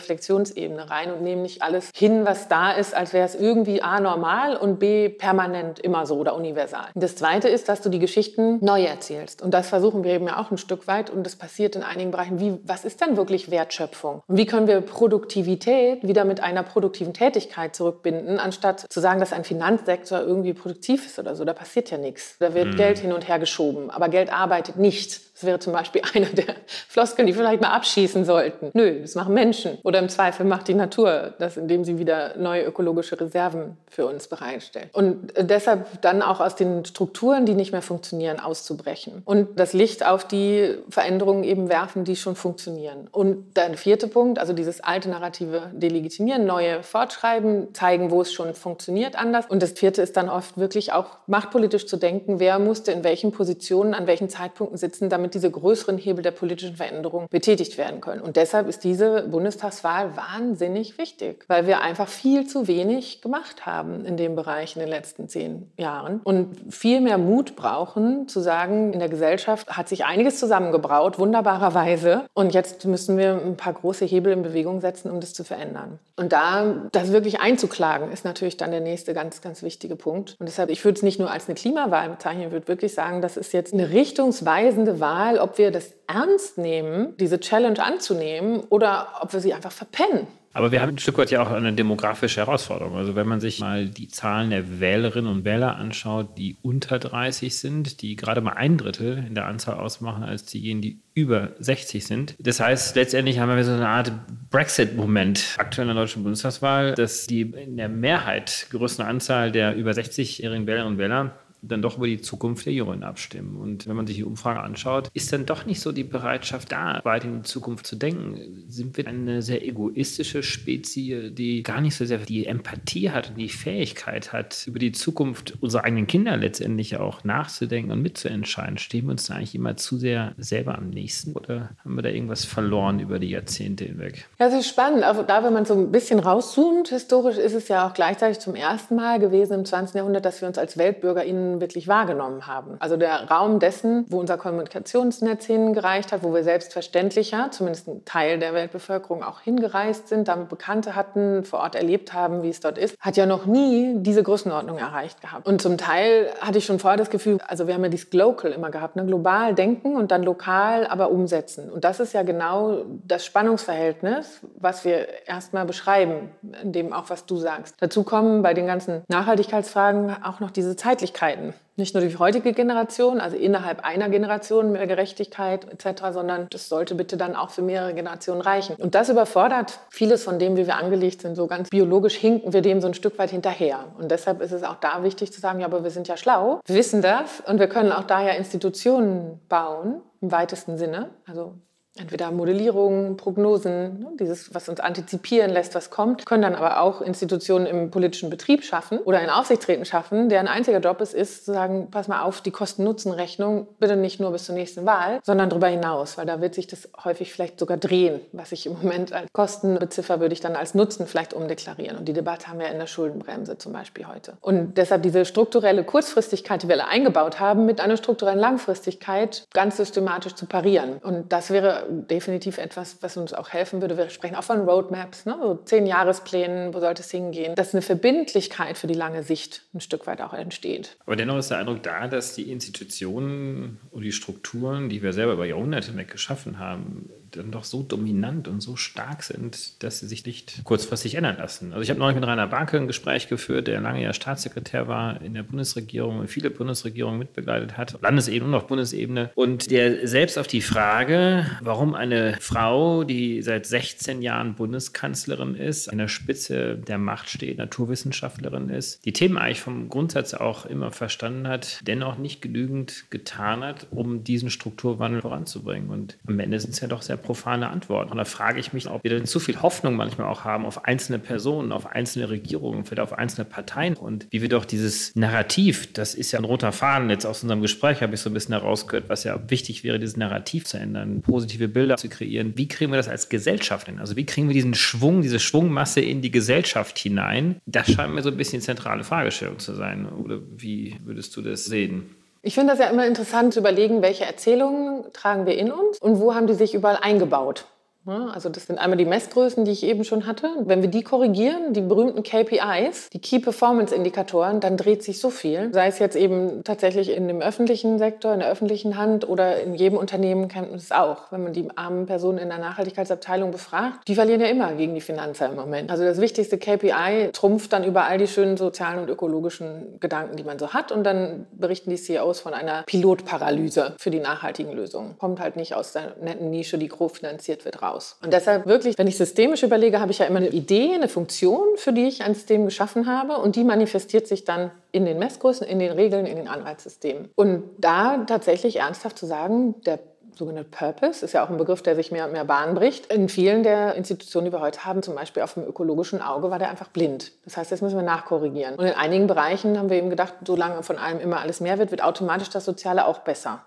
[0.50, 4.00] Reflexionsebene rein und nehmen nicht alles hin, was da ist, als wäre es irgendwie A
[4.00, 6.88] normal und B permanent immer so oder universal.
[6.94, 9.42] Das Zweite ist, dass du die Geschichten neu erzählst.
[9.42, 12.10] Und das versuchen wir eben ja auch ein Stück weit und das passiert in einigen
[12.10, 12.40] Bereichen.
[12.40, 14.22] Wie, was ist denn wirklich Wertschöpfung?
[14.26, 19.32] Und wie können wir Produktivität wieder mit einer produktiven Tätigkeit zurückbinden, anstatt zu sagen, dass
[19.32, 21.44] ein Finanzsektor irgendwie produktiv ist oder so?
[21.44, 22.36] Da passiert ja nichts.
[22.38, 22.76] Da wird mhm.
[22.76, 25.29] Geld hin und her geschoben, aber Geld arbeitet nicht.
[25.40, 26.54] Das wäre zum Beispiel einer der
[26.88, 28.70] Floskeln, die vielleicht mal abschießen sollten.
[28.74, 29.78] Nö, das machen Menschen.
[29.84, 34.28] Oder im Zweifel macht die Natur das, indem sie wieder neue ökologische Reserven für uns
[34.28, 34.90] bereitstellt.
[34.92, 39.22] Und deshalb dann auch aus den Strukturen, die nicht mehr funktionieren, auszubrechen.
[39.24, 43.08] Und das Licht auf die Veränderungen eben werfen, die schon funktionieren.
[43.10, 48.52] Und der vierte Punkt, also dieses alte narrative Delegitimieren, neue fortschreiben, zeigen, wo es schon
[48.52, 49.46] funktioniert anders.
[49.48, 53.32] Und das vierte ist dann oft wirklich auch machtpolitisch zu denken, wer musste in welchen
[53.32, 58.00] Positionen, an welchen Zeitpunkten sitzen, damit damit diese größeren Hebel der politischen Veränderung betätigt werden
[58.00, 58.20] können.
[58.20, 64.04] Und deshalb ist diese Bundestagswahl wahnsinnig wichtig, weil wir einfach viel zu wenig gemacht haben
[64.04, 68.92] in dem Bereich in den letzten zehn Jahren und viel mehr Mut brauchen, zu sagen,
[68.92, 72.24] in der Gesellschaft hat sich einiges zusammengebraut, wunderbarerweise.
[72.34, 75.98] Und jetzt müssen wir ein paar große Hebel in Bewegung setzen, um das zu verändern.
[76.16, 80.36] Und da das wirklich einzuklagen, ist natürlich dann der nächste ganz, ganz wichtige Punkt.
[80.38, 83.22] Und deshalb, ich würde es nicht nur als eine Klimawahl bezeichnen, ich würde wirklich sagen,
[83.22, 88.60] das ist jetzt eine richtungsweisende Wahl Wahl, ob wir das ernst nehmen, diese Challenge anzunehmen,
[88.70, 90.26] oder ob wir sie einfach verpennen.
[90.52, 92.96] Aber wir haben ein Stück weit ja auch eine demografische Herausforderung.
[92.96, 97.56] Also wenn man sich mal die Zahlen der Wählerinnen und Wähler anschaut, die unter 30
[97.56, 102.04] sind, die gerade mal ein Drittel in der Anzahl ausmachen als diejenigen, die über 60
[102.04, 102.34] sind.
[102.40, 104.10] Das heißt, letztendlich haben wir so eine Art
[104.50, 109.92] Brexit-Moment aktuell in der deutschen Bundestagswahl, dass die in der Mehrheit größte Anzahl der über
[109.92, 113.56] 60-jährigen Wählerinnen und Wähler dann doch über die Zukunft der Jungen abstimmen.
[113.56, 117.00] Und wenn man sich die Umfrage anschaut, ist dann doch nicht so die Bereitschaft da,
[117.04, 118.64] weiter in die Zukunft zu denken.
[118.68, 123.36] Sind wir eine sehr egoistische Spezie, die gar nicht so sehr die Empathie hat und
[123.36, 128.78] die Fähigkeit hat, über die Zukunft unserer eigenen Kinder letztendlich auch nachzudenken und mitzuentscheiden?
[128.78, 132.08] Stehen wir uns da eigentlich immer zu sehr selber am nächsten oder haben wir da
[132.08, 134.28] irgendwas verloren über die Jahrzehnte hinweg?
[134.38, 135.04] Ja, das ist spannend.
[135.04, 138.54] Also da, wenn man so ein bisschen rauszoomt, historisch ist es ja auch gleichzeitig zum
[138.54, 139.96] ersten Mal gewesen im 20.
[139.96, 142.76] Jahrhundert, dass wir uns als WeltbürgerInnen wirklich wahrgenommen haben.
[142.78, 148.38] Also der Raum dessen, wo unser Kommunikationsnetz hingereicht hat, wo wir selbstverständlicher, zumindest ein Teil
[148.38, 152.78] der Weltbevölkerung auch hingereist sind, damit Bekannte hatten, vor Ort erlebt haben, wie es dort
[152.78, 155.46] ist, hat ja noch nie diese Größenordnung erreicht gehabt.
[155.46, 158.52] Und zum Teil hatte ich schon vorher das Gefühl, also wir haben ja dieses Global
[158.52, 159.06] immer gehabt, ne?
[159.06, 161.70] global denken und dann lokal aber umsetzen.
[161.70, 166.30] Und das ist ja genau das Spannungsverhältnis, was wir erstmal beschreiben,
[166.62, 167.76] in dem auch, was du sagst.
[167.80, 171.54] Dazu kommen bei den ganzen Nachhaltigkeitsfragen auch noch diese Zeitlichkeiten arbeiten.
[171.76, 176.94] Nicht nur die heutige Generation, also innerhalb einer Generation mehr Gerechtigkeit etc., sondern das sollte
[176.94, 178.76] bitte dann auch für mehrere Generationen reichen.
[178.76, 181.36] Und das überfordert vieles von dem, wie wir angelegt sind.
[181.36, 183.86] So ganz biologisch hinken wir dem so ein Stück weit hinterher.
[183.98, 186.60] Und deshalb ist es auch da wichtig zu sagen, ja, aber wir sind ja schlau,
[186.66, 191.08] wir wissen das und wir können auch daher Institutionen bauen, im weitesten Sinne.
[191.26, 191.54] Also
[191.96, 197.00] entweder Modellierungen, Prognosen, ne, dieses, was uns antizipieren lässt, was kommt, können dann aber auch
[197.00, 201.52] Institutionen im politischen Betrieb schaffen oder in Aufsichtsräten schaffen, deren einziger Job es ist, zu
[201.52, 205.68] sagen, pass mal auf, die Kosten-Nutzen-Rechnung bitte nicht nur bis zur nächsten Wahl, sondern darüber
[205.68, 208.20] hinaus, weil da wird sich das häufig vielleicht sogar drehen.
[208.32, 211.96] Was ich im Moment als Kosten beziffer, würde ich dann als Nutzen vielleicht umdeklarieren.
[211.98, 214.34] Und die Debatte haben wir in der Schuldenbremse zum Beispiel heute.
[214.40, 219.76] Und deshalb diese strukturelle Kurzfristigkeit, die wir alle eingebaut haben, mit einer strukturellen Langfristigkeit ganz
[219.76, 220.98] systematisch zu parieren.
[221.02, 223.96] Und das wäre definitiv etwas, was uns auch helfen würde.
[223.96, 225.36] Wir sprechen auch von Roadmaps, ne?
[225.40, 229.80] so zehn Jahresplänen, wo sollte es hingehen, dass eine Verbindlichkeit für die lange Sicht ein
[229.80, 230.96] Stück weit auch entsteht.
[231.06, 235.34] Aber dennoch ist der Eindruck da, dass die Institutionen und die Strukturen, die wir selber
[235.34, 240.06] über Jahrhunderte hinweg geschaffen haben, dann doch so dominant und so stark sind, dass sie
[240.06, 241.72] sich nicht kurzfristig ändern lassen.
[241.72, 245.20] Also ich habe neulich mit Rainer Barke ein Gespräch geführt, der lange ja Staatssekretär war
[245.22, 249.30] in der Bundesregierung und viele Bundesregierungen mitbegleitet hat, Landesebene und auch Bundesebene.
[249.34, 255.88] Und der selbst auf die Frage, warum eine Frau, die seit 16 Jahren Bundeskanzlerin ist,
[255.88, 260.90] an der Spitze der Macht steht, Naturwissenschaftlerin ist, die Themen eigentlich vom Grundsatz auch immer
[260.90, 265.90] verstanden hat, dennoch nicht genügend getan hat, um diesen Strukturwandel voranzubringen.
[265.90, 268.10] Und am Ende sind es ja doch sehr profane Antworten.
[268.10, 270.84] Und da frage ich mich, ob wir denn zu viel Hoffnung manchmal auch haben auf
[270.84, 275.92] einzelne Personen, auf einzelne Regierungen, vielleicht auf einzelne Parteien und wie wir doch dieses Narrativ,
[275.92, 278.54] das ist ja ein roter Faden jetzt aus unserem Gespräch, habe ich so ein bisschen
[278.54, 282.52] herausgehört, was ja wichtig wäre, dieses Narrativ zu ändern, positive Bilder zu kreieren.
[282.56, 283.98] Wie kriegen wir das als Gesellschaft hin?
[283.98, 287.56] Also wie kriegen wir diesen Schwung, diese Schwungmasse in die Gesellschaft hinein?
[287.66, 290.06] Das scheint mir so ein bisschen zentrale Fragestellung zu sein.
[290.06, 292.10] Oder wie würdest du das sehen?
[292.42, 296.20] Ich finde das ja immer interessant zu überlegen, welche Erzählungen tragen wir in uns und
[296.20, 297.66] wo haben die sich überall eingebaut.
[298.10, 300.50] Also das sind einmal die Messgrößen, die ich eben schon hatte.
[300.60, 305.30] Wenn wir die korrigieren, die berühmten KPIs, die Key Performance Indikatoren, dann dreht sich so
[305.30, 305.72] viel.
[305.72, 309.74] Sei es jetzt eben tatsächlich in dem öffentlichen Sektor, in der öffentlichen Hand oder in
[309.74, 311.30] jedem Unternehmen kennt man es auch.
[311.30, 315.00] Wenn man die armen Personen in der Nachhaltigkeitsabteilung befragt, die verlieren ja immer gegen die
[315.00, 315.90] Finanzer im Moment.
[315.90, 320.44] Also das wichtigste KPI trumpft dann über all die schönen sozialen und ökologischen Gedanken, die
[320.44, 320.90] man so hat.
[320.90, 325.16] Und dann berichten die CEOs von einer Pilotparalyse für die nachhaltigen Lösungen.
[325.18, 328.16] Kommt halt nicht aus der netten Nische, die grob finanziert wird, raus raus.
[328.22, 331.76] Und deshalb wirklich, wenn ich systemisch überlege, habe ich ja immer eine Idee, eine Funktion,
[331.76, 335.66] für die ich ein System geschaffen habe und die manifestiert sich dann in den Messgrößen,
[335.66, 337.30] in den Regeln, in den Anreizsystemen.
[337.34, 340.00] Und da tatsächlich ernsthaft zu sagen, der
[340.36, 343.12] sogenannte Purpose, ist ja auch ein Begriff, der sich mehr und mehr Bahn bricht.
[343.12, 346.58] In vielen der Institutionen, die wir heute haben, zum Beispiel auf dem ökologischen Auge, war
[346.58, 347.32] der einfach blind.
[347.44, 348.76] Das heißt, jetzt müssen wir nachkorrigieren.
[348.76, 351.90] Und in einigen Bereichen haben wir eben gedacht, solange von allem immer alles mehr wird,
[351.90, 353.60] wird automatisch das Soziale auch besser.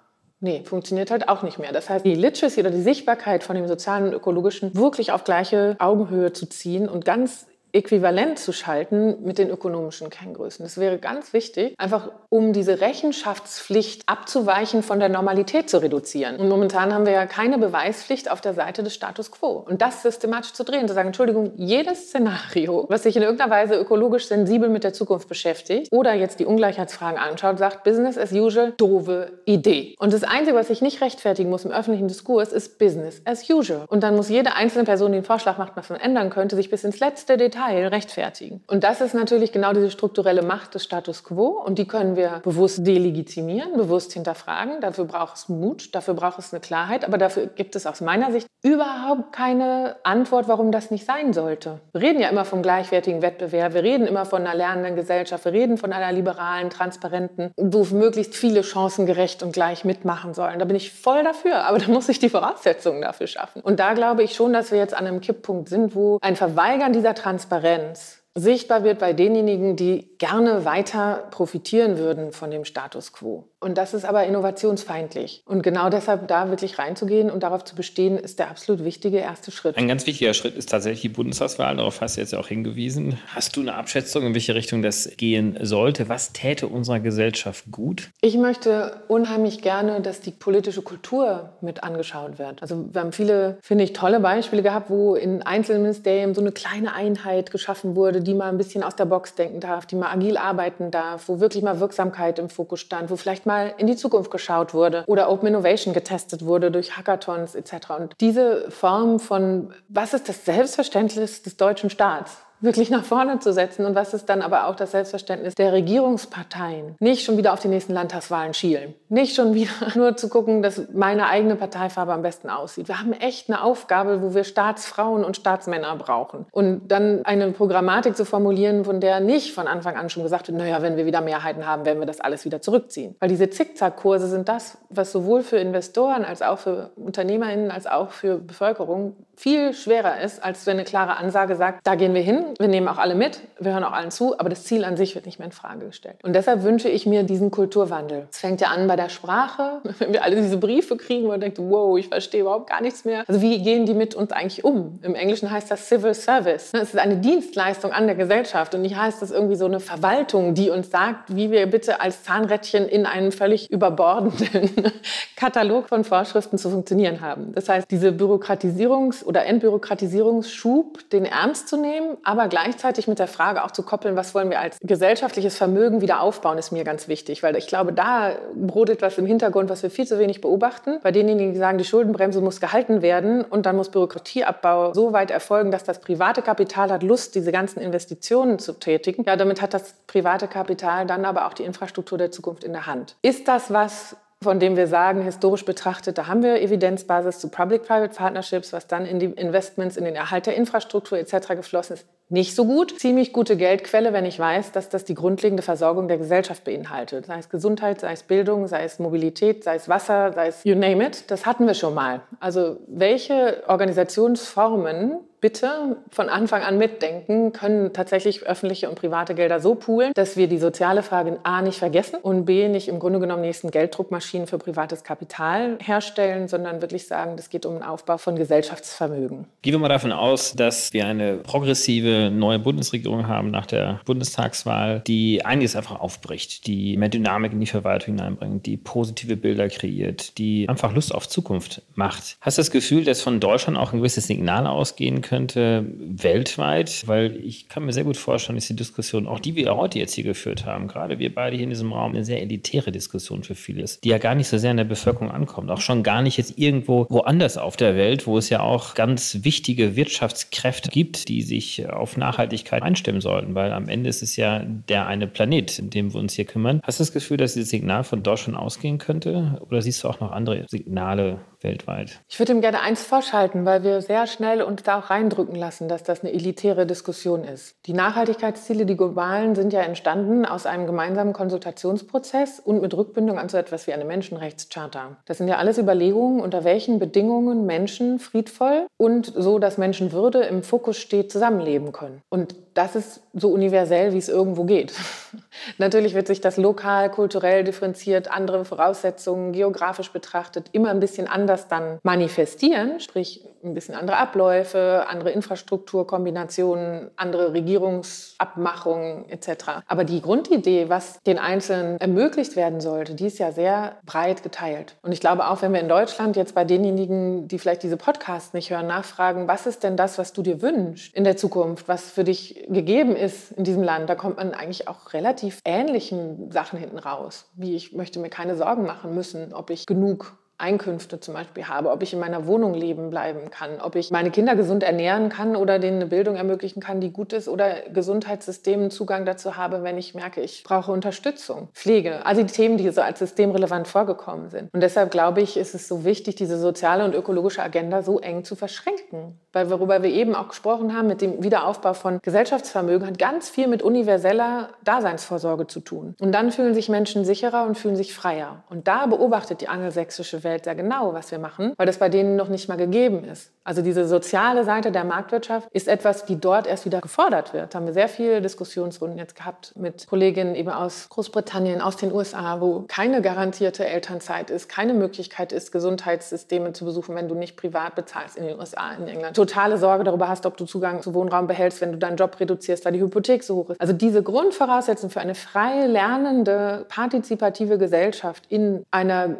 [0.43, 1.71] Nee, funktioniert halt auch nicht mehr.
[1.71, 5.77] Das heißt, die Literacy oder die Sichtbarkeit von dem sozialen und ökologischen wirklich auf gleiche
[5.79, 10.63] Augenhöhe zu ziehen und ganz äquivalent zu schalten mit den ökonomischen Kenngrößen.
[10.63, 16.35] Das wäre ganz wichtig, einfach um diese Rechenschaftspflicht abzuweichen von der Normalität zu reduzieren.
[16.35, 19.65] Und momentan haben wir ja keine Beweispflicht auf der Seite des Status quo.
[19.67, 23.75] Und das systematisch zu drehen, zu sagen, Entschuldigung, jedes Szenario, was sich in irgendeiner Weise
[23.75, 28.73] ökologisch sensibel mit der Zukunft beschäftigt oder jetzt die Ungleichheitsfragen anschaut, sagt Business as usual,
[28.77, 29.95] doofe Idee.
[29.97, 33.85] Und das Einzige, was ich nicht rechtfertigen muss im öffentlichen Diskurs, ist Business as usual.
[33.87, 36.69] Und dann muss jede einzelne Person, die einen Vorschlag macht, was man ändern könnte, sich
[36.69, 38.63] bis ins letzte Detail Teil rechtfertigen.
[38.67, 42.41] Und das ist natürlich genau diese strukturelle Macht des Status quo und die können wir
[42.43, 44.81] bewusst delegitimieren, bewusst hinterfragen.
[44.81, 48.31] Dafür braucht es Mut, dafür braucht es eine Klarheit, aber dafür gibt es aus meiner
[48.31, 51.79] Sicht überhaupt keine Antwort, warum das nicht sein sollte.
[51.91, 55.51] Wir reden ja immer vom gleichwertigen Wettbewerb, wir reden immer von einer lernenden Gesellschaft, wir
[55.51, 60.59] reden von einer liberalen, transparenten, wo möglichst viele Chancen gerecht und gleich mitmachen sollen.
[60.59, 63.61] Da bin ich voll dafür, aber da muss ich die Voraussetzungen dafür schaffen.
[63.61, 66.93] Und da glaube ich schon, dass wir jetzt an einem Kipppunkt sind, wo ein Verweigern
[66.93, 73.13] dieser Transparenz Transparenz sichtbar wird bei denjenigen, die gerne weiter profitieren würden von dem Status
[73.13, 73.47] quo.
[73.63, 75.41] Und das ist aber innovationsfeindlich.
[75.45, 79.51] Und genau deshalb da wirklich reinzugehen und darauf zu bestehen, ist der absolut wichtige erste
[79.51, 79.77] Schritt.
[79.77, 81.77] Ein ganz wichtiger Schritt ist tatsächlich die Bundestagswahl.
[81.77, 83.17] Darauf hast du jetzt auch hingewiesen.
[83.33, 86.09] Hast du eine Abschätzung, in welche Richtung das gehen sollte?
[86.09, 88.09] Was täte unserer Gesellschaft gut?
[88.19, 92.61] Ich möchte unheimlich gerne, dass die politische Kultur mit angeschaut wird.
[92.61, 96.51] Also wir haben viele, finde ich, tolle Beispiele gehabt, wo in einzelnen Ministerien so eine
[96.51, 100.11] kleine Einheit geschaffen wurde, die mal ein bisschen aus der Box denken darf, die mal
[100.11, 103.87] agil arbeiten darf, wo wirklich mal Wirksamkeit im Fokus stand, wo vielleicht mal mal in
[103.87, 107.73] die Zukunft geschaut wurde oder Open Innovation getestet wurde durch Hackathons etc.
[107.99, 112.37] Und diese Form von, was ist das Selbstverständnis des deutschen Staats?
[112.63, 116.95] Wirklich nach vorne zu setzen und was ist dann aber auch das Selbstverständnis der Regierungsparteien.
[116.99, 118.95] Nicht schon wieder auf die nächsten Landtagswahlen schielen.
[119.09, 122.87] Nicht schon wieder nur zu gucken, dass meine eigene Parteifarbe am besten aussieht.
[122.87, 126.45] Wir haben echt eine Aufgabe, wo wir Staatsfrauen und Staatsmänner brauchen.
[126.51, 130.57] Und dann eine Programmatik zu formulieren, von der nicht von Anfang an schon gesagt wird,
[130.57, 133.15] naja, wenn wir wieder Mehrheiten haben, werden wir das alles wieder zurückziehen.
[133.19, 138.11] Weil diese Zickzackkurse sind das, was sowohl für Investoren als auch für UnternehmerInnen als auch
[138.11, 142.52] für Bevölkerung viel schwerer ist, als wenn eine klare Ansage sagt, da gehen wir hin,
[142.59, 145.15] wir nehmen auch alle mit, wir hören auch allen zu, aber das Ziel an sich
[145.15, 146.15] wird nicht mehr in Frage gestellt.
[146.23, 148.27] Und deshalb wünsche ich mir diesen Kulturwandel.
[148.31, 151.41] Es fängt ja an bei der Sprache, wenn wir alle diese Briefe kriegen, wo man
[151.41, 153.23] denkt, wow, ich verstehe überhaupt gar nichts mehr.
[153.27, 154.99] Also wie gehen die mit uns eigentlich um?
[155.01, 156.71] Im Englischen heißt das Civil Service.
[156.73, 160.53] Es ist eine Dienstleistung an der Gesellschaft und nicht heißt das irgendwie so eine Verwaltung,
[160.53, 164.69] die uns sagt, wie wir bitte als Zahnrädchen in einem völlig überbordenden
[165.35, 167.53] Katalog von Vorschriften zu funktionieren haben.
[167.53, 173.27] Das heißt, diese Bürokratisierungs- oder Entbürokratisierungsschub, den ernst zu nehmen, aber aber gleichzeitig mit der
[173.27, 177.07] Frage auch zu koppeln, was wollen wir als gesellschaftliches Vermögen wieder aufbauen, ist mir ganz
[177.07, 180.99] wichtig, weil ich glaube, da brodelt was im Hintergrund, was wir viel zu wenig beobachten.
[181.01, 185.31] Bei denjenigen, die sagen, die Schuldenbremse muss gehalten werden und dann muss Bürokratieabbau so weit
[185.31, 189.23] erfolgen, dass das private Kapital hat Lust, diese ganzen Investitionen zu tätigen.
[189.25, 192.87] Ja, damit hat das private Kapital dann aber auch die Infrastruktur der Zukunft in der
[192.87, 193.15] Hand.
[193.21, 198.15] Ist das was, von dem wir sagen, historisch betrachtet, da haben wir Evidenzbasis zu Public-Private
[198.15, 201.47] Partnerships, was dann in die Investments, in den Erhalt der Infrastruktur etc.
[201.55, 202.99] geflossen ist, nicht so gut.
[202.99, 207.27] Ziemlich gute Geldquelle, wenn ich weiß, dass das die grundlegende Versorgung der Gesellschaft beinhaltet.
[207.27, 210.75] Sei es Gesundheit, sei es Bildung, sei es Mobilität, sei es Wasser, sei es you
[210.75, 211.29] name it.
[211.29, 212.21] Das hatten wir schon mal.
[212.39, 219.75] Also welche Organisationsformen bitte von Anfang an mitdenken, können tatsächlich öffentliche und private Gelder so
[219.75, 223.41] poolen, dass wir die soziale Frage A nicht vergessen und B nicht im Grunde genommen
[223.41, 228.37] nächsten Gelddruckmaschinen für privates Kapital herstellen, sondern wirklich sagen, das geht um den Aufbau von
[228.37, 229.45] Gesellschaftsvermögen.
[229.61, 235.01] Gehen wir mal davon aus, dass wir eine progressive neue Bundesregierung haben nach der Bundestagswahl,
[235.05, 240.37] die einiges einfach aufbricht, die mehr Dynamik in die Verwaltung hineinbringt, die positive Bilder kreiert,
[240.37, 242.37] die einfach Lust auf Zukunft macht.
[242.41, 245.85] Hast du das Gefühl, dass von Deutschland auch ein gewisses Signal ausgehen könnte?
[246.23, 249.99] weltweit, weil ich kann mir sehr gut vorstellen, dass die Diskussion, auch die wir heute
[249.99, 253.43] jetzt hier geführt haben, gerade wir beide hier in diesem Raum, eine sehr elitäre Diskussion
[253.43, 256.03] für viele ist, die ja gar nicht so sehr in der Bevölkerung ankommt, auch schon
[256.03, 260.89] gar nicht jetzt irgendwo woanders auf der Welt, wo es ja auch ganz wichtige Wirtschaftskräfte
[260.89, 265.27] gibt, die sich auf Nachhaltigkeit einstimmen sollten, weil am Ende ist es ja der eine
[265.27, 266.79] Planet, in dem wir uns hier kümmern.
[266.83, 270.19] Hast du das Gefühl, dass dieses Signal von Deutschland ausgehen könnte oder siehst du auch
[270.19, 272.19] noch andere Signale weltweit?
[272.29, 275.87] Ich würde ihm gerne eins vorschalten, weil wir sehr schnell uns da auch reindrücken lassen,
[275.87, 277.75] dass das eine elitäre Diskussion ist.
[277.85, 283.49] Die Nachhaltigkeitsziele, die globalen, sind ja entstanden aus einem gemeinsamen Konsultationsprozess und mit Rückbindung an
[283.49, 285.17] so etwas wie eine Menschenrechtscharta.
[285.25, 290.63] Das sind ja alles Überlegungen, unter welchen Bedingungen Menschen friedvoll und so, dass Menschenwürde im
[290.63, 292.21] Fokus steht, zusammenleben können.
[292.29, 294.93] Und das ist so universell, wie es irgendwo geht.
[295.77, 301.67] Natürlich wird sich das lokal, kulturell differenziert, andere Voraussetzungen, geografisch betrachtet, immer ein bisschen anders
[301.67, 309.83] dann manifestieren, sprich ein bisschen andere Abläufe, andere Infrastrukturkombinationen, andere Regierungsabmachungen etc.
[309.87, 314.95] Aber die Grundidee, was den Einzelnen ermöglicht werden sollte, die ist ja sehr breit geteilt.
[315.01, 318.53] Und ich glaube auch, wenn wir in Deutschland jetzt bei denjenigen, die vielleicht diese Podcasts
[318.53, 322.11] nicht hören, nachfragen, was ist denn das, was du dir wünschst in der Zukunft, was
[322.11, 326.79] für dich gegeben ist in diesem Land, da kommt man eigentlich auch relativ ähnlichen Sachen
[326.79, 327.49] hinten raus.
[327.55, 331.91] Wie ich möchte mir keine Sorgen machen müssen, ob ich genug Einkünfte zum Beispiel habe,
[331.91, 335.57] ob ich in meiner Wohnung leben bleiben kann, ob ich meine Kinder gesund ernähren kann
[335.57, 339.97] oder denen eine Bildung ermöglichen kann, die gut ist oder Gesundheitssystemen Zugang dazu habe, wenn
[339.97, 342.25] ich merke, ich brauche Unterstützung, Pflege.
[342.25, 344.73] Also die Themen, die so als systemrelevant vorgekommen sind.
[344.73, 348.45] Und deshalb glaube ich, ist es so wichtig, diese soziale und ökologische Agenda so eng
[348.45, 349.37] zu verschränken.
[349.51, 353.67] Weil worüber wir eben auch gesprochen haben, mit dem Wiederaufbau von Gesellschaftsvermögen, hat ganz viel
[353.67, 356.15] mit universeller Daseinsvorsorge zu tun.
[356.21, 358.63] Und dann fühlen sich Menschen sicherer und fühlen sich freier.
[358.69, 362.35] Und da beobachtet die angelsächsische Welt sehr genau, was wir machen, weil das bei denen
[362.35, 363.51] noch nicht mal gegeben ist.
[363.65, 367.73] Also diese soziale Seite der Marktwirtschaft ist etwas, die dort erst wieder gefordert wird.
[367.73, 372.11] Da haben wir sehr viele Diskussionsrunden jetzt gehabt mit Kolleginnen eben aus Großbritannien, aus den
[372.11, 377.55] USA, wo keine garantierte Elternzeit ist, keine Möglichkeit ist, Gesundheitssysteme zu besuchen, wenn du nicht
[377.55, 379.35] privat bezahlst in den USA, in England.
[379.35, 382.83] Totale Sorge darüber hast, ob du Zugang zu Wohnraum behältst, wenn du deinen Job reduzierst,
[382.83, 383.79] weil die Hypothek so hoch ist.
[383.79, 389.37] Also diese Grundvoraussetzung für eine frei lernende, partizipative Gesellschaft in einer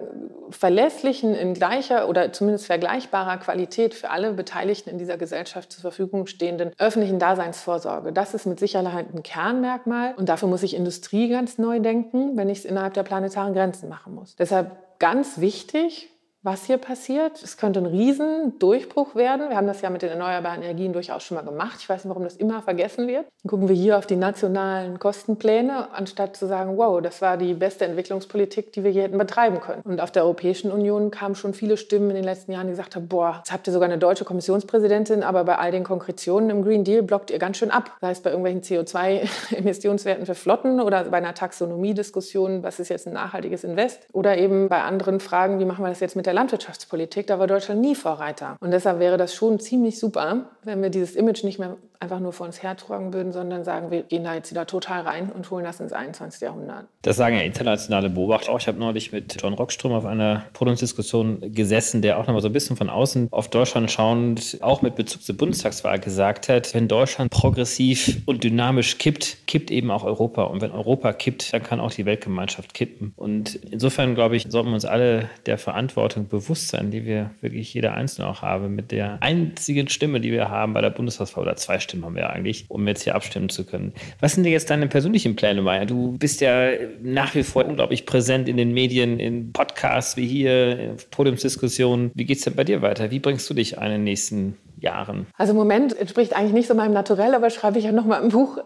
[0.49, 6.27] verlässlichen, in gleicher oder zumindest vergleichbarer Qualität für alle Beteiligten in dieser Gesellschaft zur Verfügung
[6.27, 8.13] stehenden öffentlichen Daseinsvorsorge.
[8.13, 12.47] Das ist mit Sicherheit ein Kernmerkmal und dafür muss ich Industrie ganz neu denken, wenn
[12.47, 14.35] ich es innerhalb der planetaren Grenzen machen muss.
[14.35, 16.09] Deshalb ganz wichtig,
[16.43, 17.41] was hier passiert.
[17.41, 19.49] Es könnte ein Riesendurchbruch werden.
[19.49, 21.77] Wir haben das ja mit den erneuerbaren Energien durchaus schon mal gemacht.
[21.79, 23.25] Ich weiß nicht, warum das immer vergessen wird.
[23.43, 27.53] Dann gucken wir hier auf die nationalen Kostenpläne, anstatt zu sagen, wow, das war die
[27.53, 29.81] beste Entwicklungspolitik, die wir je hätten betreiben können.
[29.83, 32.97] Und auf der Europäischen Union kamen schon viele Stimmen in den letzten Jahren, die gesagt
[32.97, 36.61] haben, boah, jetzt habt ihr sogar eine deutsche Kommissionspräsidentin, aber bei all den Konkretionen im
[36.61, 37.91] Green Deal blockt ihr ganz schön ab.
[38.01, 43.13] Sei es bei irgendwelchen CO2-Emissionswerten für Flotten oder bei einer Taxonomie-Diskussion, was ist jetzt ein
[43.13, 44.07] nachhaltiges Invest?
[44.11, 47.37] Oder eben bei anderen Fragen, wie machen wir das jetzt mit der der Landwirtschaftspolitik, da
[47.37, 48.57] war Deutschland nie Vorreiter.
[48.59, 52.33] Und deshalb wäre das schon ziemlich super, wenn wir dieses Image nicht mehr einfach nur
[52.33, 55.63] vor uns hertragen würden, sondern sagen, wir gehen da jetzt wieder total rein und holen
[55.63, 56.41] das ins 21.
[56.41, 56.85] Jahrhundert.
[57.01, 58.59] Das sagen ja internationale Beobachter auch.
[58.59, 62.49] Ich habe neulich mit John Rockström auf einer Podiumsdiskussion gesessen, der auch noch mal so
[62.49, 66.89] ein bisschen von außen auf Deutschland schauend, auch mit Bezug zur Bundestagswahl gesagt hat, wenn
[66.89, 70.43] Deutschland progressiv und dynamisch kippt, kippt eben auch Europa.
[70.43, 73.13] Und wenn Europa kippt, dann kann auch die Weltgemeinschaft kippen.
[73.15, 77.73] Und insofern, glaube ich, sollten wir uns alle der Verantwortung bewusst sein, die wir wirklich
[77.73, 81.55] jeder Einzelne auch haben, mit der einzigen Stimme, die wir haben bei der Bundestagswahl oder
[81.55, 83.93] zwei Stimmen haben wir eigentlich, um jetzt hier abstimmen zu können.
[84.19, 85.85] Was sind denn jetzt deine persönlichen Pläne, Maya?
[85.85, 86.69] Du bist ja
[87.01, 92.11] nach wie vor unglaublich präsent in den Medien, in Podcasts wie hier, Podiumsdiskussionen.
[92.13, 93.11] Wie geht es denn bei dir weiter?
[93.11, 95.27] Wie bringst du dich einen nächsten Jahren?
[95.37, 98.21] Also im Moment entspricht eigentlich nicht so meinem Naturell, aber schreibe ich ja noch mal
[98.21, 98.57] ein Buch,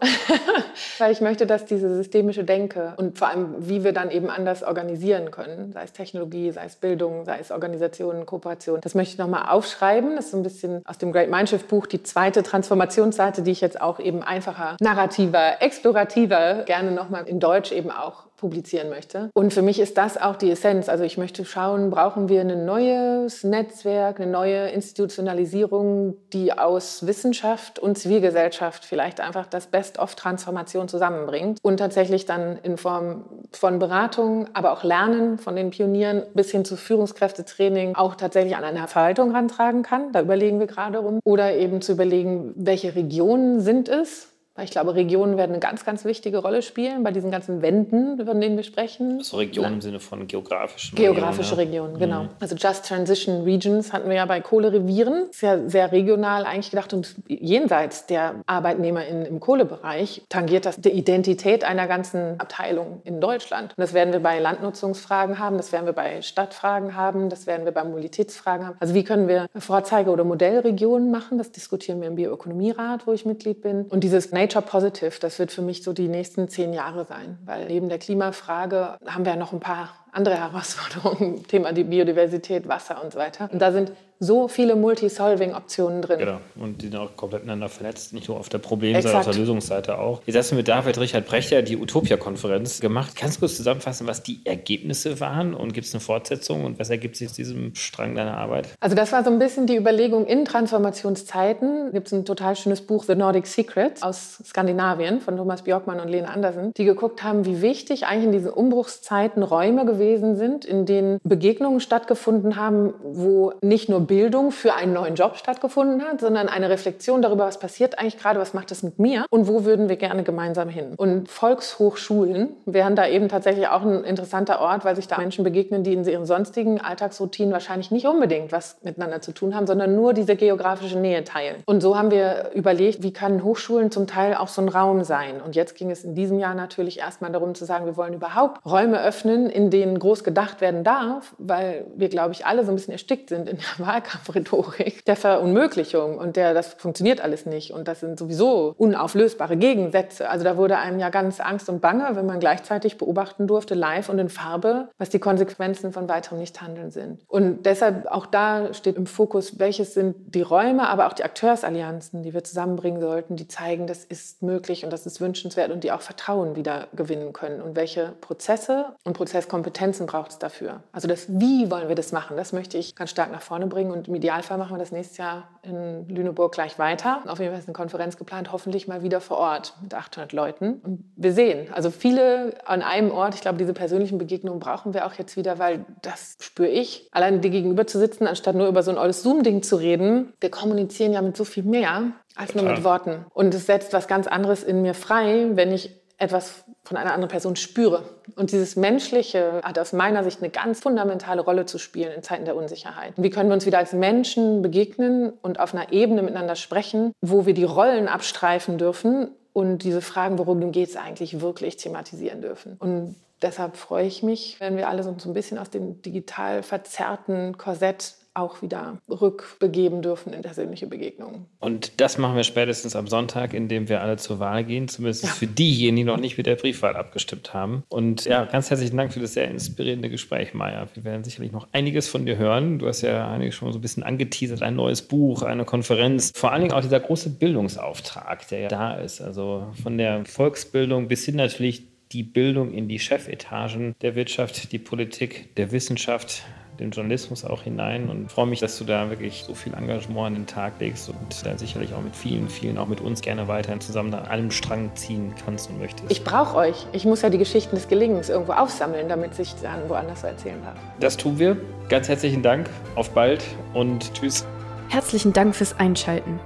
[0.98, 4.62] weil ich möchte, dass diese systemische Denke und vor allem, wie wir dann eben anders
[4.62, 9.18] organisieren können, sei es Technologie, sei es Bildung, sei es Organisationen, Kooperation, das möchte ich
[9.18, 10.16] noch mal aufschreiben.
[10.16, 13.60] Das ist so ein bisschen aus dem Great Mindshift Buch die zweite Transformationsseite, die ich
[13.60, 19.30] jetzt auch eben einfacher, narrativer, explorativer gerne noch mal in Deutsch eben auch publizieren möchte.
[19.34, 20.88] Und für mich ist das auch die Essenz.
[20.88, 27.78] Also ich möchte schauen, brauchen wir ein neues Netzwerk, eine neue Institutionalisierung, die aus Wissenschaft
[27.78, 34.72] und Zivilgesellschaft vielleicht einfach das Best-of-Transformation zusammenbringt und tatsächlich dann in Form von Beratung, aber
[34.72, 39.82] auch Lernen von den Pionieren bis hin zu Führungskräftetraining auch tatsächlich an eine Verwaltung rantragen
[39.82, 40.12] kann.
[40.12, 41.20] Da überlegen wir gerade rum.
[41.24, 44.27] Oder eben zu überlegen, welche Regionen sind es,
[44.62, 48.40] ich glaube, Regionen werden eine ganz, ganz wichtige Rolle spielen bei diesen ganzen Wänden, von
[48.40, 49.18] denen wir sprechen.
[49.18, 52.22] Also Regionen im Sinne von geografischen Geografische Regionen, Regionen genau.
[52.24, 52.28] Mhm.
[52.40, 55.30] Also Just Transition Regions hatten wir ja bei Kohlerevieren.
[55.30, 60.76] Ist ja sehr regional eigentlich gedacht und jenseits der Arbeitnehmer in, im Kohlebereich tangiert das
[60.80, 63.74] die Identität einer ganzen Abteilung in Deutschland.
[63.76, 67.64] Und das werden wir bei Landnutzungsfragen haben, das werden wir bei Stadtfragen haben, das werden
[67.64, 68.76] wir bei Mobilitätsfragen haben.
[68.80, 71.38] Also wie können wir Vorzeige- oder Modellregionen machen?
[71.38, 73.84] Das diskutieren wir im Bioökonomierat, wo ich Mitglied bin.
[73.84, 77.66] Und dieses Nature Positive, das wird für mich so die nächsten zehn Jahre sein, weil
[77.66, 83.02] neben der Klimafrage haben wir ja noch ein paar andere Herausforderungen, Thema die Biodiversität, Wasser
[83.02, 83.48] und so weiter.
[83.52, 86.18] Und da sind so viele Multi-Solving-Optionen drin.
[86.18, 89.30] Genau, und die sind auch komplett miteinander vernetzt, nicht nur auf der Problemseite, sondern auf
[89.30, 90.22] der Lösungsseite auch.
[90.26, 93.14] Jetzt hast du mit David Richard Brecher die Utopia-Konferenz gemacht.
[93.14, 96.90] Kannst du kurz zusammenfassen, was die Ergebnisse waren und gibt es eine Fortsetzung und was
[96.90, 98.68] ergibt sich aus diesem Strang deiner Arbeit?
[98.80, 101.92] Also das war so ein bisschen die Überlegung in Transformationszeiten.
[101.92, 106.08] Gibt es ein total schönes Buch, The Nordic Secrets aus Skandinavien von Thomas Björkmann und
[106.08, 110.86] Lena Andersen, die geguckt haben, wie wichtig eigentlich in diesen Umbruchszeiten Räume gewesen sind, in
[110.86, 116.48] denen Begegnungen stattgefunden haben, wo nicht nur Bildung für einen neuen Job stattgefunden hat, sondern
[116.48, 119.88] eine Reflexion darüber, was passiert eigentlich gerade, was macht das mit mir und wo würden
[119.88, 120.94] wir gerne gemeinsam hin.
[120.96, 125.82] Und Volkshochschulen wären da eben tatsächlich auch ein interessanter Ort, weil sich da Menschen begegnen,
[125.82, 130.14] die in ihren sonstigen Alltagsroutinen wahrscheinlich nicht unbedingt was miteinander zu tun haben, sondern nur
[130.14, 131.56] diese geografische Nähe teilen.
[131.66, 135.40] Und so haben wir überlegt, wie können Hochschulen zum Teil auch so ein Raum sein.
[135.44, 138.64] Und jetzt ging es in diesem Jahr natürlich erstmal darum zu sagen, wir wollen überhaupt
[138.64, 142.74] Räume öffnen, in denen groß gedacht werden darf, weil wir, glaube ich, alle so ein
[142.74, 147.72] bisschen erstickt sind in der Wahl Wahlkampfrhetorik der Verunmöglichung und der, das funktioniert alles nicht
[147.72, 150.28] und das sind sowieso unauflösbare Gegensätze.
[150.28, 154.08] Also da wurde einem ja ganz Angst und Bange, wenn man gleichzeitig beobachten durfte, live
[154.08, 157.20] und in Farbe, was die Konsequenzen von weiterem Nichthandeln sind.
[157.26, 162.22] Und deshalb auch da steht im Fokus, welches sind die Räume, aber auch die Akteursallianzen,
[162.22, 165.92] die wir zusammenbringen sollten, die zeigen, das ist möglich und das ist wünschenswert und die
[165.92, 167.60] auch Vertrauen wieder gewinnen können.
[167.60, 170.82] Und welche Prozesse und Prozesskompetenzen braucht es dafür?
[170.92, 173.78] Also das Wie wollen wir das machen, das möchte ich ganz stark nach vorne bringen
[173.78, 173.92] bringen.
[173.92, 177.22] Und im Idealfall machen wir das nächstes Jahr in Lüneburg gleich weiter.
[177.26, 180.80] Auf jeden Fall ist eine Konferenz geplant, hoffentlich mal wieder vor Ort mit 800 Leuten.
[180.82, 185.06] Und wir sehen, also viele an einem Ort, ich glaube, diese persönlichen Begegnungen brauchen wir
[185.06, 187.08] auch jetzt wieder, weil das spüre ich.
[187.12, 190.50] Allein dir gegenüber zu sitzen, anstatt nur über so ein altes Zoom-Ding zu reden, wir
[190.50, 193.26] kommunizieren ja mit so viel mehr als nur mit Worten.
[193.34, 197.30] Und es setzt was ganz anderes in mir frei, wenn ich etwas von einer anderen
[197.30, 198.02] Person spüre.
[198.34, 202.44] Und dieses Menschliche hat aus meiner Sicht eine ganz fundamentale Rolle zu spielen in Zeiten
[202.44, 203.14] der Unsicherheit.
[203.16, 207.46] Wie können wir uns wieder als Menschen begegnen und auf einer Ebene miteinander sprechen, wo
[207.46, 212.76] wir die Rollen abstreifen dürfen und diese Fragen, worum geht es eigentlich, wirklich thematisieren dürfen.
[212.78, 217.56] Und deshalb freue ich mich, wenn wir alle so ein bisschen aus dem digital verzerrten
[217.58, 221.46] Korsett auch wieder rückbegeben dürfen in persönliche Begegnungen.
[221.60, 225.30] Und das machen wir spätestens am Sonntag, indem wir alle zur Wahl gehen, zumindest ja.
[225.30, 227.82] für diejenigen, die noch nicht mit der Briefwahl abgestimmt haben.
[227.88, 230.86] Und ja, ganz herzlichen Dank für das sehr inspirierende Gespräch, Maja.
[230.94, 232.78] Wir werden sicherlich noch einiges von dir hören.
[232.78, 236.32] Du hast ja einiges schon so ein bisschen angeteasert, ein neues Buch, eine Konferenz.
[236.34, 239.20] Vor allen Dingen auch dieser große Bildungsauftrag, der ja da ist.
[239.20, 241.82] Also von der Volksbildung bis hin natürlich
[242.12, 246.42] die Bildung in die Chefetagen der Wirtschaft, die Politik, der Wissenschaft,
[246.78, 250.34] den Journalismus auch hinein und freue mich, dass du da wirklich so viel Engagement an
[250.34, 253.80] den Tag legst und da sicherlich auch mit vielen, vielen, auch mit uns gerne weiterhin
[253.80, 256.10] zusammen an einem Strang ziehen kannst und möchtest.
[256.10, 256.86] Ich brauche euch.
[256.92, 260.62] Ich muss ja die Geschichten des Gelingens irgendwo aufsammeln, damit ich dann woanders so erzählen
[260.62, 260.78] darf.
[261.00, 261.56] Das tun wir.
[261.88, 262.70] Ganz herzlichen Dank.
[262.94, 264.46] Auf bald und tschüss.
[264.88, 266.38] Herzlichen Dank fürs Einschalten.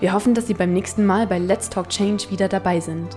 [0.00, 3.16] Wir hoffen, dass Sie beim nächsten Mal bei Let's Talk Change wieder dabei sind.